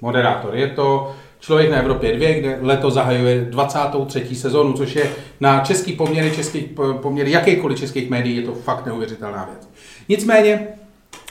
[0.00, 4.34] moderátor, je to člověk na Evropě 2, kde leto zahajuje 23.
[4.34, 6.64] sezónu, což je na český poměry, českých
[7.02, 9.68] poměry jakýkoliv českých médií, je to fakt neuvěřitelná věc.
[10.08, 10.68] Nicméně,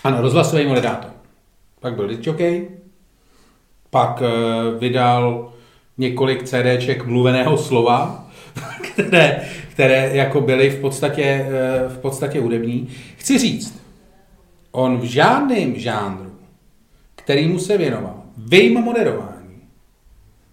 [0.03, 1.11] ano, rozhlasový moderátor.
[1.79, 2.67] Pak byl disjockey,
[3.89, 5.51] pak uh, vydal
[5.97, 8.27] několik CDček mluveného slova,
[8.93, 12.87] které, které jako byly v podstatě, eh, v podstatě hudební.
[13.17, 13.83] Chci říct,
[14.71, 16.31] on v žádném žánru,
[17.15, 19.61] kterýmu se věnoval, vyjma moderování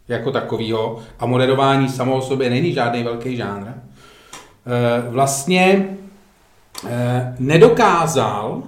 [0.08, 3.74] jako takového, a moderování samo o sobě není žádný velký žánr, eh,
[5.10, 5.88] vlastně
[6.88, 8.62] eh, nedokázal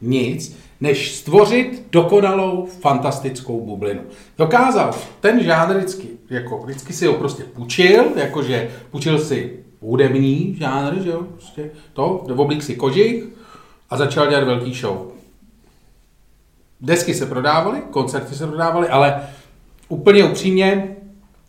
[0.00, 4.00] nic, než stvořit dokonalou fantastickou bublinu.
[4.38, 11.02] Dokázal ten žánr vždycky, jako vždycky si ho prostě půjčil, jakože půjčil si hudební žánr,
[11.02, 13.24] že jo, prostě to, oblík si kožich
[13.90, 15.06] a začal dělat velký show.
[16.80, 19.22] Desky se prodávaly, koncerty se prodávaly, ale
[19.88, 20.96] úplně upřímně,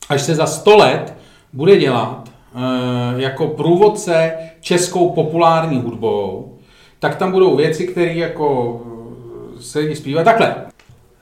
[0.10, 1.14] až se za 100 let
[1.54, 6.58] bude dělat e, jako průvodce českou populární hudbou,
[7.02, 8.82] tak tam budou věci, které jako
[9.58, 10.26] eh, se lidi zpívají.
[10.26, 10.56] Takhle,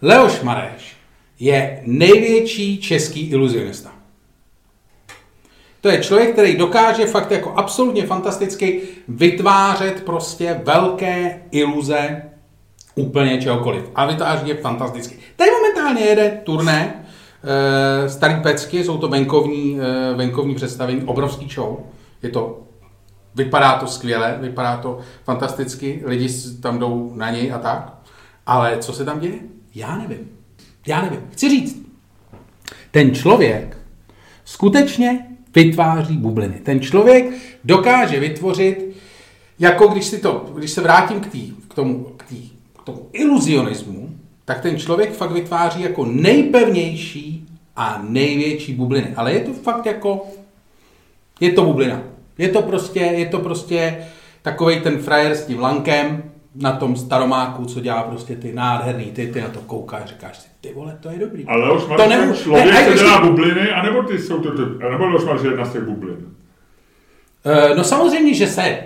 [0.02, 0.99] Leoš Mareš
[1.40, 3.92] je největší český iluzionista.
[5.82, 12.22] To je člověk, který dokáže fakt jako absolutně fantasticky vytvářet prostě velké iluze
[12.96, 13.90] úplně čehokoliv.
[13.96, 15.18] A vytváří je fantasticky.
[15.36, 17.06] Tady momentálně jede turné,
[18.06, 21.78] e, starý pecky, jsou to venkovní, e, venkovní představení, obrovský show.
[22.24, 22.60] Je to,
[23.36, 26.28] vypadá to skvěle, vypadá to fantasticky, lidi
[26.62, 27.94] tam jdou na něj a tak.
[28.46, 29.40] Ale co se tam děje?
[29.76, 30.39] Já nevím.
[30.90, 31.22] Já nevím.
[31.32, 31.82] Chci říct,
[32.92, 33.78] ten člověk
[34.46, 35.26] skutečně
[35.56, 36.54] vytváří bubliny.
[36.64, 37.26] Ten člověk
[37.64, 38.96] dokáže vytvořit,
[39.60, 43.10] jako když, si to, když se vrátím k, tý, k, tomu, k, tý, k tomu
[43.14, 44.10] iluzionismu,
[44.46, 49.14] tak ten člověk fakt vytváří jako nejpevnější a největší bubliny.
[49.16, 50.28] Ale je to fakt jako,
[51.40, 52.04] je to bublina.
[52.38, 54.06] Je to prostě, je to prostě
[54.42, 56.24] takový ten frajer s tím lankem,
[56.56, 60.48] na tom staromáku, co dělá prostě ty nádherný, ty, ty na to koukáš, říkáš si,
[60.62, 61.46] ty vole, to je dobrý.
[61.48, 65.16] Ale už máš ten člověk, ne, se dělá bubliny, anebo ty jsou to, ty, anebo
[65.18, 66.18] už máš jedna z těch bublin?
[67.46, 68.78] Uh, no samozřejmě, že se.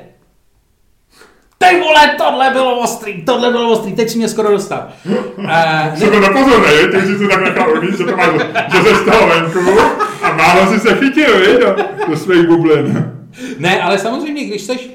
[1.57, 4.87] Ty vole, tohle bylo ostrý, tohle bylo ostrý, teď si mě skoro dostal.
[5.37, 8.29] Uh, Jsem to nepozornej, ty jsi to tak nechal uvnitř, že to máš,
[8.83, 9.59] že z toho venku
[10.23, 11.75] a málo si se chytil, víš, do,
[12.09, 13.13] do svých bublin.
[13.59, 14.89] Ne, ale samozřejmě, když seš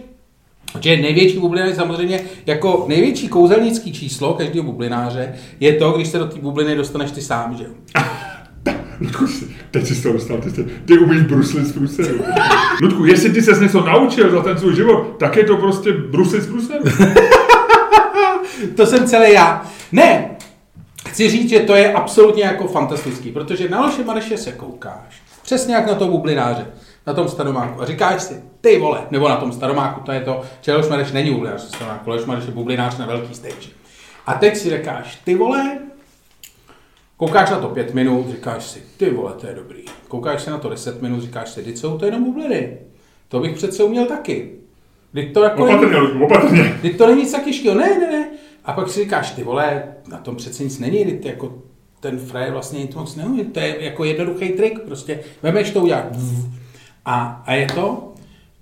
[0.80, 6.18] že největší bublina je samozřejmě jako největší kouzelnický číslo každého bublináře je to, když se
[6.18, 7.70] do té bubliny dostaneš ty sám, že jo?
[9.00, 9.26] Ludku,
[9.70, 12.18] teď jsi z toho dostal, ty, ty umíš bruslit z průseru.
[12.82, 16.42] Ludku, jestli ty ses něco naučil za ten svůj život, tak je to prostě bruslit
[16.42, 16.84] z průseru.
[18.76, 19.66] to jsem celý já.
[19.92, 20.30] Ne,
[21.08, 25.22] chci říct, že to je absolutně jako fantastický, protože na Loše Mareše se koukáš.
[25.42, 26.66] Přesně jak na to bublináře
[27.08, 30.42] na tom staromáku a říkáš si, ty vole, nebo na tom staromáku, to je to,
[30.60, 33.68] Čeloš Mareš není bublinář na staromáku, Leoš Mareš je bublinář na velký stage.
[34.26, 35.78] A teď si říkáš, ty vole,
[37.16, 39.84] koukáš na to pět minut, říkáš si, ty vole, to je dobrý.
[40.08, 42.78] Koukáš se na to deset minut, říkáš si, teď jsou to jenom bubliny.
[43.28, 44.50] To bych přece uměl taky.
[45.14, 46.78] Teď to jako opatrně, není, opatrně.
[46.82, 48.28] Teď to není nic tak těžkého, ne, ne, ne.
[48.64, 51.54] A pak si říkáš, ty vole, na tom přece nic není, teď jako
[52.00, 56.06] ten frajer vlastně nic moc neumí, to je jako jednoduchý trik, prostě vemeš to udělat
[57.08, 58.12] a, a je to.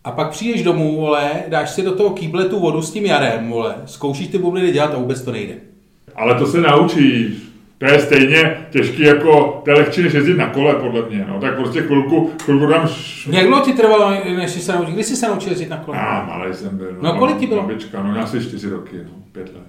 [0.04, 3.50] A pak přijdeš domů, vole, dáš si do toho kýble tu vodu s tím jarem,
[3.50, 5.54] vole, zkoušíš ty bubliny dělat a vůbec to nejde.
[6.14, 7.32] Ale to se naučíš.
[7.78, 11.40] To je stejně těžký jako, to je lehčí než jezdit na kole, podle mě, no.
[11.40, 12.84] Tak prostě chvilku, chvilku tam...
[12.84, 13.28] Š...
[13.32, 14.94] Jak dlouho ti trvalo, než jsi se naučil?
[14.94, 15.96] Kdy jsi se naučil jezdit na kole?
[15.96, 16.96] Já, malý jsem byl.
[17.00, 17.62] No, no kolik ti bylo?
[17.62, 19.66] Babička, no asi čtyři roky, no, pět let.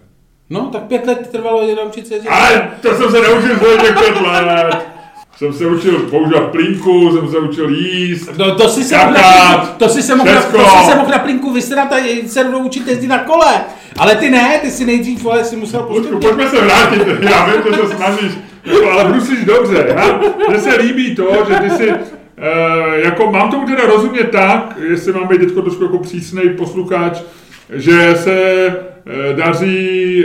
[0.49, 2.29] No, tak pět let trvalo naučit se jezdit.
[2.29, 4.96] Ale to jsem se naučil za těch pět let
[5.37, 9.89] jsem se učil používat plínku, jsem se učil jíst, no, to si se kakát, to
[9.89, 11.95] si se mohl, na, to si se mohl na plínku vysrat a
[12.27, 13.61] se učit jezdit na kole.
[13.97, 16.29] Ale ty ne, ty si nejdřív vole, si musel postupně.
[16.29, 18.31] Pojďme se vrátit, já vím, že to snažíš,
[18.91, 19.95] ale bruslíš dobře.
[20.49, 21.93] Mně se líbí to, že ty si
[22.37, 27.21] Uh, jako mám tomu teda rozumět tak, jestli mám být teď trošku jako přísnej posluchač,
[27.73, 30.23] že se uh, daří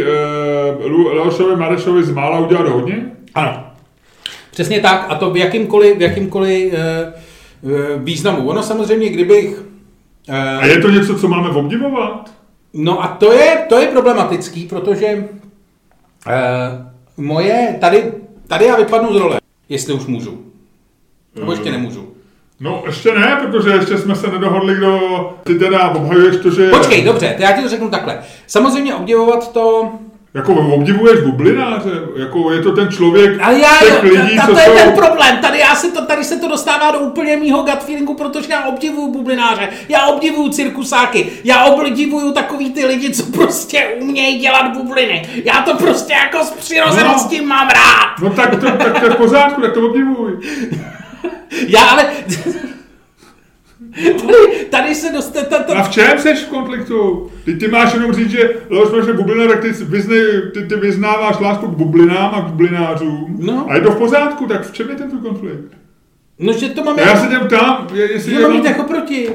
[0.84, 3.10] uh, Leošovi Marešovi z mála udělat hodně?
[3.34, 3.71] Ano.
[4.52, 8.48] Přesně tak, a to v jakýmkoliv, v jakýmkoliv uh, uh, významu.
[8.48, 9.62] Ono samozřejmě, kdybych...
[10.28, 12.30] Uh, a je to něco, co máme obdivovat?
[12.74, 15.24] No a to je, to je problematický, protože uh,
[17.16, 18.12] moje, tady,
[18.46, 20.42] tady já vypadnu z role, jestli už můžu.
[21.36, 22.08] Nebo ještě nemůžu.
[22.60, 25.00] No ještě ne, protože ještě jsme se nedohodli, kdo
[25.44, 26.70] ty teda obhajuješ to, že...
[26.70, 28.18] Počkej, dobře, já ti to řeknu takhle.
[28.46, 29.92] Samozřejmě obdivovat to
[30.34, 34.64] jako obdivuješ bublináře, jako je to ten člověk Ale já, těch lidí, co to je
[34.64, 34.74] jsou...
[34.74, 38.14] ten problém, tady, já se to, tady se to dostává do úplně mýho gut feelingu,
[38.14, 44.38] protože já obdivuju bublináře, já obdivuju cirkusáky, já obdivuju takový ty lidi, co prostě umějí
[44.38, 45.28] dělat bubliny.
[45.44, 48.18] Já to prostě jako s přirozeností no, mám rád.
[48.22, 50.38] No tak to, tak to je v pořádku, tak to obdivuj.
[51.68, 52.10] já ale...
[54.26, 55.46] Tady, tady se dostane...
[55.46, 55.74] Ta, ta...
[55.74, 57.30] A v čem seš v konfliktu?
[57.44, 60.16] Ty, ty máš jenom říct, že Leoš Mareš bublina, tak ty, vyzne,
[60.54, 63.36] ty, ty vyznáváš lásku k bublinám a k bublinářům.
[63.38, 63.66] No.
[63.68, 65.64] A je to v pořádku, tak v čem je ten tvůj konflikt?
[66.38, 67.02] No, že to máme...
[67.02, 69.28] Já se tě ptám, je- jestli že mám jít jako proti.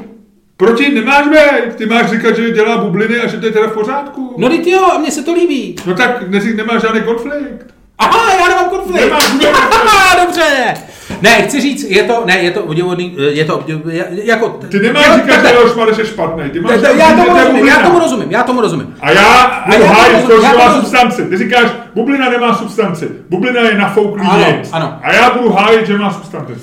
[0.58, 3.74] Proti nemáš být, ty máš říkat, že dělá bubliny a že to je teda v
[3.74, 4.36] pořádku.
[4.38, 5.76] No, teď jo, a mně se to líbí.
[5.86, 7.74] No tak nemáš žádný konflikt.
[7.98, 9.06] Aha, já nemám konflikt.
[9.06, 10.74] Nemáš Aha, dobře.
[11.22, 14.50] Ne, chci říct, je to, ne, je to obdivuhodný, je to, je- jako...
[14.50, 15.54] Ty nemáš Jo, říkat, že.
[15.54, 16.50] Leoš Mareš je špatný.
[16.50, 18.96] Ty máš Já tomu rozumím, já tomu rozumím, já tomu rozumím.
[19.02, 21.26] A já budu já to hájit to, že má substanci.
[21.26, 21.66] Ty říkáš,
[21.96, 23.10] bublina nemá substanci.
[23.30, 25.00] Bublina je nafouklý Ano, ano.
[25.04, 26.54] A já budu hájit, že má substanci.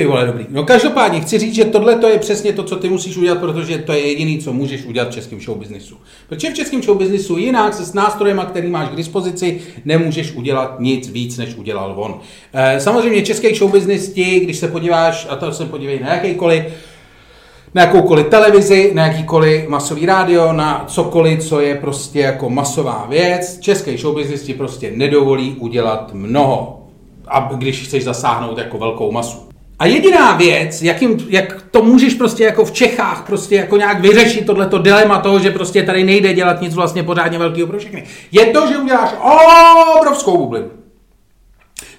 [0.00, 0.46] Ty vole, dobrý.
[0.50, 3.78] No každopádně chci říct, že tohle to je přesně to, co ty musíš udělat, protože
[3.78, 5.96] to je jediný, co můžeš udělat v českém showbiznisu.
[6.28, 11.08] Protože v českém showbiznisu jinak se s nástrojema, který máš k dispozici, nemůžeš udělat nic
[11.08, 12.20] víc, než udělal on.
[12.52, 16.64] Eh, Samozřejmě český showbiznis ti, když se podíváš, a to se podívej na jakýkoliv,
[17.74, 23.58] na jakoukoliv televizi, na jakýkoliv masový rádio, na cokoliv, co je prostě jako masová věc.
[23.60, 26.86] Český showbusiness ti prostě nedovolí udělat mnoho,
[27.28, 29.49] a když chceš zasáhnout jako velkou masu.
[29.80, 34.00] A jediná věc, jak, jim, jak to můžeš prostě jako v Čechách prostě jako nějak
[34.00, 38.04] vyřešit tohleto dilema toho, že prostě tady nejde dělat nic vlastně pořádně velkého pro všechny,
[38.32, 39.10] je to, že uděláš
[40.00, 40.70] obrovskou bublinu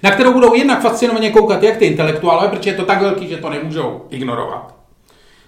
[0.02, 3.36] na kterou budou jednak fascinovaně koukat jak ty intelektuálové, protože je to tak velký, že
[3.36, 4.74] to nemůžou ignorovat.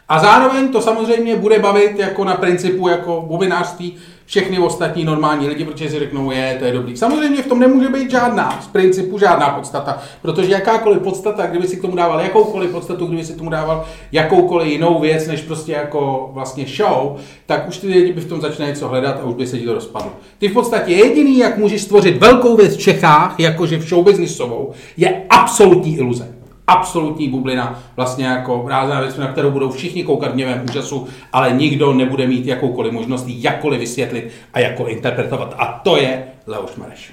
[0.08, 5.64] A zároveň to samozřejmě bude bavit jako na principu jako bubinářství všechny ostatní normální lidi,
[5.64, 6.96] protože si řeknou, je, to je dobrý.
[6.96, 11.76] Samozřejmě v tom nemůže být žádná, z principu žádná podstata, protože jakákoliv podstata, kdyby si
[11.76, 15.72] k tomu dával jakoukoliv podstatu, kdyby si k tomu dával jakoukoliv jinou věc, než prostě
[15.72, 17.16] jako vlastně show,
[17.46, 19.64] tak už ty lidi by v tom začali něco hledat a už by se ti
[19.64, 20.12] to rozpadlo.
[20.38, 25.22] Ty v podstatě jediný, jak můžeš stvořit velkou věc v Čechách, jakože v showbiznisovou, je
[25.30, 26.33] absolutní iluze
[26.66, 31.52] absolutní bublina, vlastně jako rázná věc, na kterou budou všichni koukat v němém úžasu, ale
[31.52, 35.54] nikdo nebude mít jakoukoliv možnost jakkoliv vysvětlit a jako interpretovat.
[35.58, 37.12] A to je Leoš Mareš.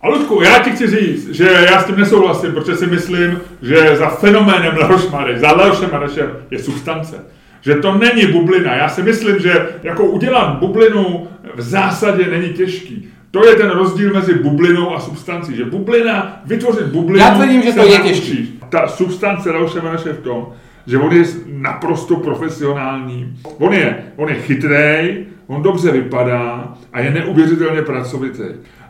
[0.00, 3.96] A Ludku, já ti chci říct, že já s tím nesouhlasím, protože si myslím, že
[3.96, 7.24] za fenoménem Leoš Mareš, za Leošem Marešem je substance.
[7.60, 8.74] Že to není bublina.
[8.74, 13.11] Já si myslím, že jako udělat bublinu v zásadě není těžký.
[13.32, 15.56] To je ten rozdíl mezi bublinou a substancí.
[15.56, 17.18] Že bublina, vytvořit bublinu...
[17.18, 18.60] Já tvrdím, že to je těžký.
[18.68, 19.52] Ta substance
[19.82, 20.46] Mareše je v tom,
[20.86, 23.36] že on je naprosto profesionální.
[23.58, 28.42] On je, on je chytrej, on dobře vypadá a je neuvěřitelně pracovitý.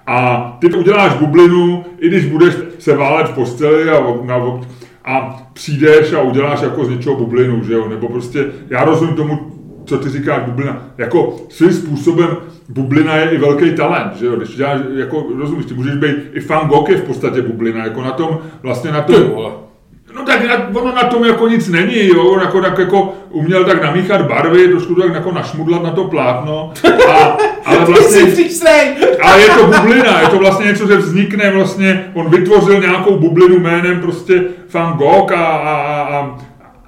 [0.06, 4.60] A ty uděláš bublinu, i když budeš se válet v posteli a, na,
[5.04, 7.88] a přijdeš a uděláš jako z něčeho bublinu, že jo?
[7.88, 9.52] Nebo prostě, já rozumím tomu,
[9.84, 10.82] co ty říkáš bublina.
[10.98, 12.36] Jako svým způsobem
[12.68, 14.36] bublina je i velký talent, že jo?
[14.36, 18.02] Když děláš, jako rozumíš, ty můžeš být, i Van Gogh je v podstatě bublina, jako
[18.02, 20.12] na tom, vlastně na tom, Ty.
[20.14, 23.64] No tak na, ono na tom jako nic není, jo, on jako, tak jako uměl
[23.64, 26.72] tak namíchat barvy, trošku tak jako našmudlat na to plátno,
[27.08, 32.10] a, ale Ty vlastně, ale je to bublina, je to vlastně něco, že vznikne vlastně,
[32.14, 35.72] on vytvořil nějakou bublinu jménem prostě Van Gogh a, a,
[36.10, 36.38] a,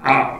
[0.03, 0.34] a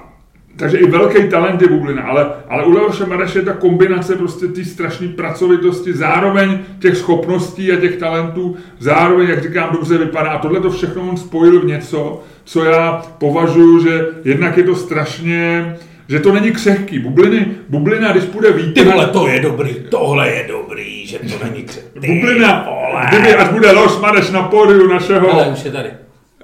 [0.58, 4.48] takže i velký talent je bublina, ale, ale u Leoše Mareše je ta kombinace prostě
[4.48, 10.30] té strašné pracovitosti, zároveň těch schopností a těch talentů, zároveň, jak říkám, dobře vypadá.
[10.30, 14.76] A tohle to všechno on spojil v něco, co já považuji, že jednak je to
[14.76, 15.76] strašně,
[16.08, 17.00] že to není křehký.
[17.00, 18.82] Bubliny, bublina, když půjde vítr...
[18.82, 21.80] Ty vole, to je dobrý, tohle je dobrý, že to není kře...
[22.02, 23.06] Ty Bublina, vole.
[23.10, 25.90] kdyby, až bude Leoš Mareš na pódiu našeho, Ale už je tady.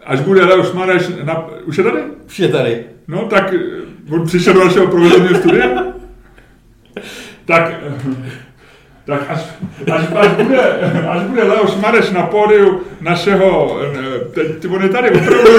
[0.06, 1.46] až bude Leoš Mareš na...
[1.66, 2.00] Už je tady?
[2.28, 2.84] Už je tady.
[3.08, 3.54] No, tak
[4.10, 5.68] on přišel do našeho provozního studia.
[7.46, 7.72] tak,
[9.06, 9.40] tak až,
[9.94, 10.62] až, až, bude,
[11.10, 15.50] až bude Leoš Mareš na pódiu našeho, eh, teď on je tady opravdu,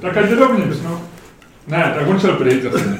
[0.00, 1.00] tak ať jde dovnitř, no.
[1.68, 2.98] Ne, tak on šel pryč zase.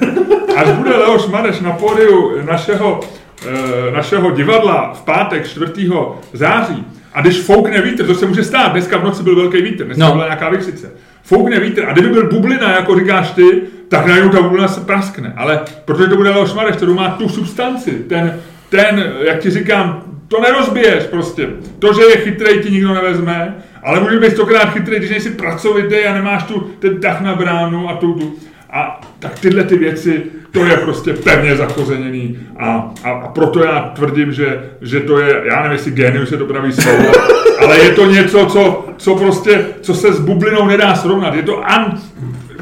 [0.57, 3.01] Až bude Leoš Mareš na pódiu našeho,
[3.47, 6.19] eh, našeho divadla v pátek 4.
[6.33, 9.85] září, a když foukne vítr, to se může stát, dneska v noci byl velký vítr,
[9.85, 10.09] dneska No.
[10.09, 10.15] no.
[10.15, 10.91] byla nějaká vykřice.
[11.23, 13.63] Foukne vítr a kdyby byl bublina, jako říkáš ty,
[13.95, 15.33] tak najednou ta bublina se praskne.
[15.37, 20.03] Ale protože to bude Leoš Mareš, který má tu substanci, ten, ten, jak ti říkám,
[20.29, 21.49] to nerozbiješ prostě.
[21.79, 25.97] To, že je chytrej, ti nikdo nevezme, ale může být stokrát chytrý, když nejsi pracovitý
[25.97, 28.35] a nemáš tu, ten tah na bránu a tu, tu.
[28.71, 33.81] A tak tyhle ty věci, to je prostě pevně zakořeněný a, a, a proto já
[33.81, 37.13] tvrdím, že, že to je, já nevím, jestli genius je to pravý slovo,
[37.61, 41.35] ale je to něco, co, co prostě, co se s bublinou nedá srovnat.
[41.35, 41.99] Je to an,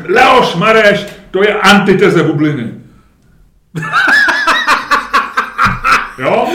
[0.09, 2.73] Leoš Mareš, to je antiteze bubliny.
[6.19, 6.49] Jo?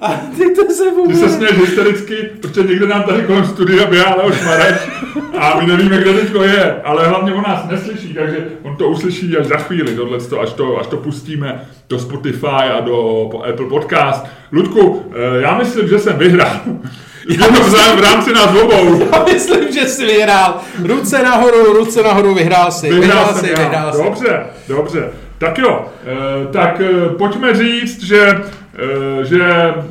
[0.00, 4.14] A ty to se Ty se směješ hystericky, protože někde nám tady kolem studia běhá
[4.14, 4.88] Leoš Marek
[5.38, 9.36] a my nevíme, kde teďko je, ale hlavně on nás neslyší, takže on to uslyší
[9.36, 14.26] až za chvíli, tohleto, až to, až to pustíme do Spotify a do Apple Podcast.
[14.52, 16.60] Ludku, eh, já myslím, že jsem vyhrál.
[17.28, 17.44] Je to
[17.96, 19.08] v rámci nás obou.
[19.12, 20.60] Já myslím, že jsi vyhrál.
[20.84, 22.92] Ruce nahoru, ruce nahoru, vyhrál si.
[22.92, 23.58] Vyhrál si, jsem já.
[23.58, 24.02] vyhrál si.
[24.02, 25.10] Dobře, dobře.
[25.38, 29.38] Tak jo, eh, tak eh, pojďme říct, že, eh, že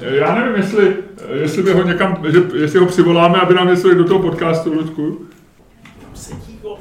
[0.02, 0.96] já nevím, jestli,
[1.34, 5.26] jestli by ho někam, že, jestli ho přivoláme, aby nám něco do toho podcastu, Ludku.
[6.14, 6.78] Sedí, vole,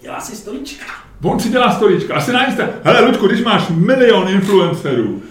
[0.00, 0.86] dělá si stolička.
[1.22, 2.14] On si dělá stolíčka.
[2.14, 2.64] Asi na Insta.
[2.84, 5.22] Hele, Ludku, když máš milion influencerů,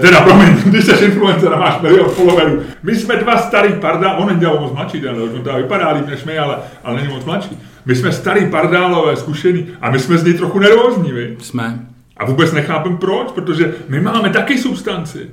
[0.00, 4.26] teda promiň, když jsi influencer a máš milion followerů, my jsme dva starý parda, on
[4.26, 7.58] není moc mladší, ten on teda vypadá líp než my, ale, ale není moc mladší.
[7.86, 11.36] My jsme starý pardálové, zkušený a my jsme z něj trochu nervózní, vy.
[11.40, 11.80] Jsme.
[12.16, 15.30] A vůbec nechápem proč, protože my máme taky substanci.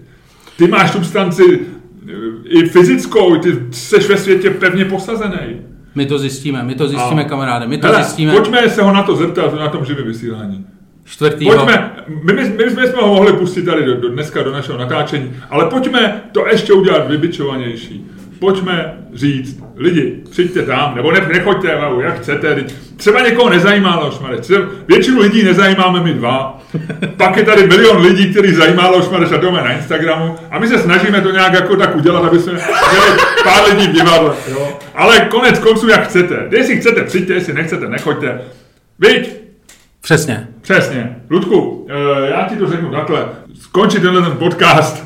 [0.58, 1.43] Ty máš substanci
[2.10, 2.12] eh,
[2.43, 5.62] i fyzickou, ty jsi ve světě pevně posazený.
[5.95, 8.32] My to zjistíme, my to zjistíme, A- kamaráde, my to Hele, zjistíme.
[8.32, 10.66] pojďme se ho na to zeptat na tom živém vysílání.
[11.10, 11.55] Čtvrtýho.
[11.55, 11.91] Pojďme,
[12.24, 15.66] my, my, my jsme ho mohli pustit tady do, do, dneska do našeho natáčení, ale
[15.66, 18.05] pojďme to ještě udělat vybičovanější.
[18.39, 22.55] Pojďme říct, lidi, přijďte tam, nebo ne, nechoďte, wow, jak chcete.
[22.55, 26.62] teď Třeba někoho nezajímá třeba většinu lidí nezajímáme my dva,
[27.18, 30.68] pak je tady milion lidí, který zajímá Leoš Mareš a máme na Instagramu a my
[30.68, 34.80] se snažíme to nějak jako tak udělat, aby jsme měli pár lidí v divadle, jo.
[34.95, 36.47] Ale konec konců, jak chcete.
[36.51, 38.41] Jestli chcete, přijďte, jestli nechcete, nechoďte.
[38.99, 39.32] Viď?
[40.01, 40.47] Přesně.
[40.68, 41.15] Přesně.
[41.30, 43.26] Ludku, eh, já ti to řeknu takhle.
[43.61, 45.03] Skončí tenhle ten podcast.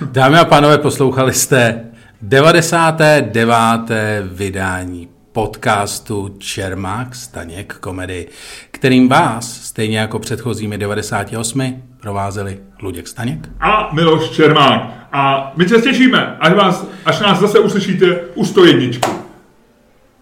[0.00, 1.80] Dámy a pánové, poslouchali jste
[2.22, 4.22] 99.
[4.22, 8.26] vydání podcastu Čermák Staněk komedy,
[8.70, 13.48] kterým vás, stejně jako předchozími 98, provázeli Luděk Staněk.
[13.60, 14.82] A Miloš Čermák.
[15.12, 18.98] A my se těšíme, až, vás, až nás zase uslyšíte u 101.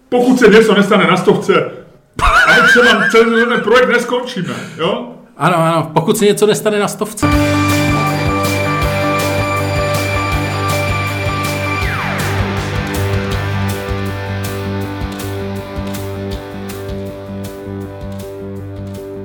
[0.09, 1.82] Pokud se něco nestane na stovce,
[2.59, 5.09] a my třeba celý ten projekt neskončíme, jo?
[5.37, 7.27] Ano, ano, pokud se něco nestane na stovce.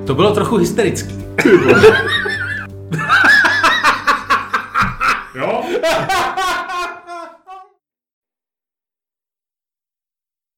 [0.06, 1.24] To bylo trochu hysterický.